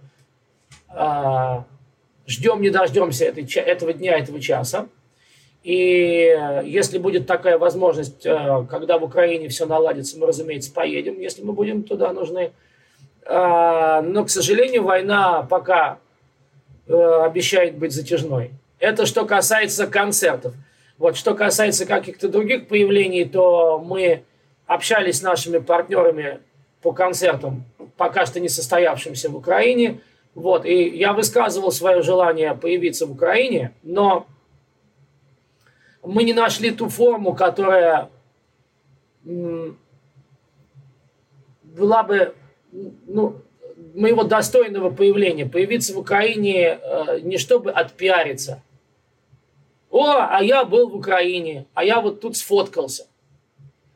[0.89, 1.65] а,
[2.27, 4.87] ждем, не дождемся этой, этого дня, этого часа.
[5.63, 6.35] И
[6.65, 11.53] если будет такая возможность, а, когда в Украине все наладится, мы, разумеется, поедем, если мы
[11.53, 12.51] будем туда нужны.
[13.25, 15.99] Но, к сожалению, война пока
[16.87, 18.51] обещает быть затяжной.
[18.79, 20.53] Это что касается концертов.
[20.97, 24.23] Вот что касается каких-то других появлений, то мы
[24.65, 26.39] общались с нашими партнерами
[26.81, 27.63] по концертам,
[27.97, 29.99] пока что не состоявшимся в Украине.
[30.33, 34.25] Вот, и я высказывал свое желание появиться в Украине, но
[36.03, 38.09] мы не нашли ту форму, которая
[41.63, 42.33] была бы
[42.71, 43.35] ну,
[43.93, 45.45] моего достойного появления.
[45.45, 48.61] Появиться в Украине э, не чтобы отпиариться.
[49.89, 53.07] О, а я был в Украине, а я вот тут сфоткался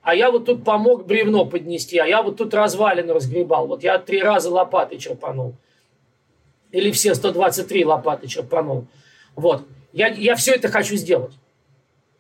[0.06, 3.66] а я вот тут помог бревно поднести, а я вот тут развалины разгребал.
[3.66, 5.56] Вот я три раза лопаты черпанул.
[6.72, 8.86] Или все 123 лопаты черпанул.
[9.36, 9.64] Вот.
[9.94, 11.34] Я, я все это хочу сделать.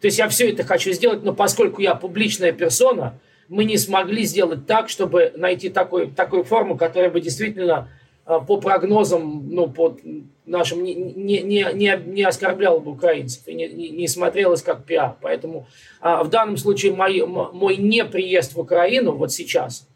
[0.02, 3.20] То есть я все это хочу сделать, но поскольку я публичная персона,
[3.50, 7.90] мы не смогли сделать так, чтобы найти такой, такую форму, которая бы действительно
[8.26, 9.98] а, по прогнозам, ну, по
[10.46, 15.16] нашим, не, не, не, не оскорбляла бы украинцев и не, не смотрелась как пиар.
[15.22, 15.68] Поэтому
[16.02, 19.88] а, в данном случае мой, мой неприезд в Украину вот сейчас,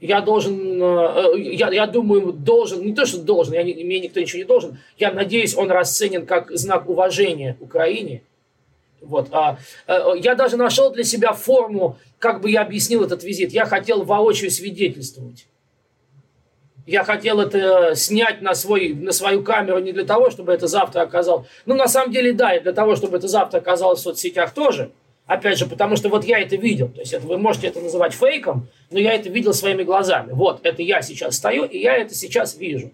[0.00, 4.38] я должен, а, я, я думаю, должен, не то, что должен, я, мне никто ничего
[4.38, 8.22] не должен, я надеюсь, он расценен как знак уважения Украине.
[9.00, 9.28] Вот.
[9.32, 13.52] А, а, я даже нашел для себя форму, как бы я объяснил этот визит.
[13.52, 15.46] Я хотел воочию свидетельствовать
[16.88, 21.02] я хотел это снять на, свой, на свою камеру не для того, чтобы это завтра
[21.02, 21.46] оказалось.
[21.66, 24.90] Ну, на самом деле, да, и для того, чтобы это завтра оказалось в соцсетях тоже.
[25.26, 26.88] Опять же, потому что вот я это видел.
[26.88, 30.32] То есть это, вы можете это называть фейком, но я это видел своими глазами.
[30.32, 32.90] Вот, это я сейчас стою, и я это сейчас вижу.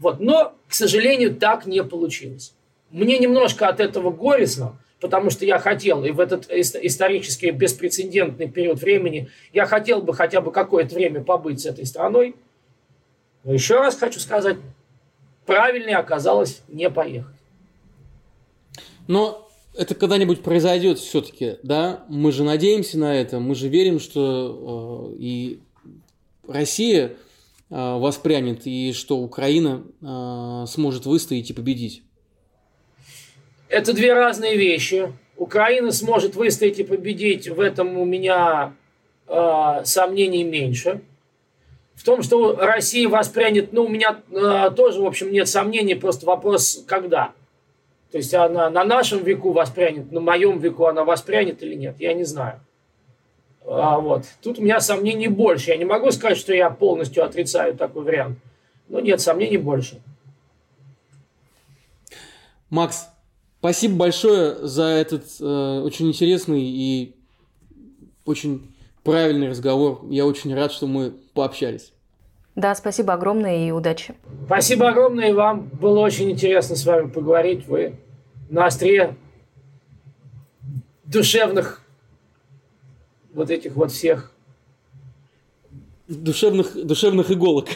[0.00, 0.18] Вот.
[0.18, 2.52] Но, к сожалению, так не получилось.
[2.90, 8.80] Мне немножко от этого горестно, потому что я хотел, и в этот исторический беспрецедентный период
[8.80, 12.34] времени, я хотел бы хотя бы какое-то время побыть с этой страной,
[13.44, 14.56] но еще раз хочу сказать,
[15.44, 17.34] правильнее оказалось не поехать.
[19.06, 22.04] Но это когда-нибудь произойдет все-таки, да?
[22.08, 25.60] Мы же надеемся на это, мы же верим, что э, и
[26.48, 27.14] Россия э,
[27.70, 32.02] воспрянет, и что Украина э, сможет выстоять и победить.
[33.68, 35.12] Это две разные вещи.
[35.36, 38.72] Украина сможет выстоять и победить, в этом у меня
[39.28, 41.00] э, сомнений меньше.
[41.94, 46.26] В том, что Россия воспрянет, ну, у меня э, тоже, в общем, нет сомнений, просто
[46.26, 47.32] вопрос, когда.
[48.12, 52.14] То есть она на нашем веку воспрянет, на моем веку она воспрянет или нет, я
[52.14, 52.60] не знаю.
[53.66, 54.24] А, вот.
[54.42, 55.70] Тут у меня сомнений больше.
[55.70, 58.38] Я не могу сказать, что я полностью отрицаю такой вариант.
[58.88, 60.00] Но нет, сомнений больше.
[62.70, 63.08] Макс,
[63.66, 67.16] спасибо большое за этот э, очень интересный и
[68.24, 70.02] очень правильный разговор.
[70.08, 71.92] Я очень рад, что мы пообщались.
[72.54, 74.14] Да, спасибо огромное и удачи.
[74.46, 75.68] Спасибо огромное и вам.
[75.80, 77.66] Было очень интересно с вами поговорить.
[77.66, 77.96] Вы
[78.48, 79.16] на острие
[81.04, 81.82] душевных
[83.34, 84.32] вот этих вот всех
[86.06, 87.66] Душевных, душевных иголок.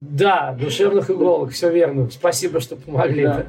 [0.00, 2.08] Да, душевных иголок, все верно.
[2.08, 3.24] Спасибо, что помогли.
[3.24, 3.46] Да.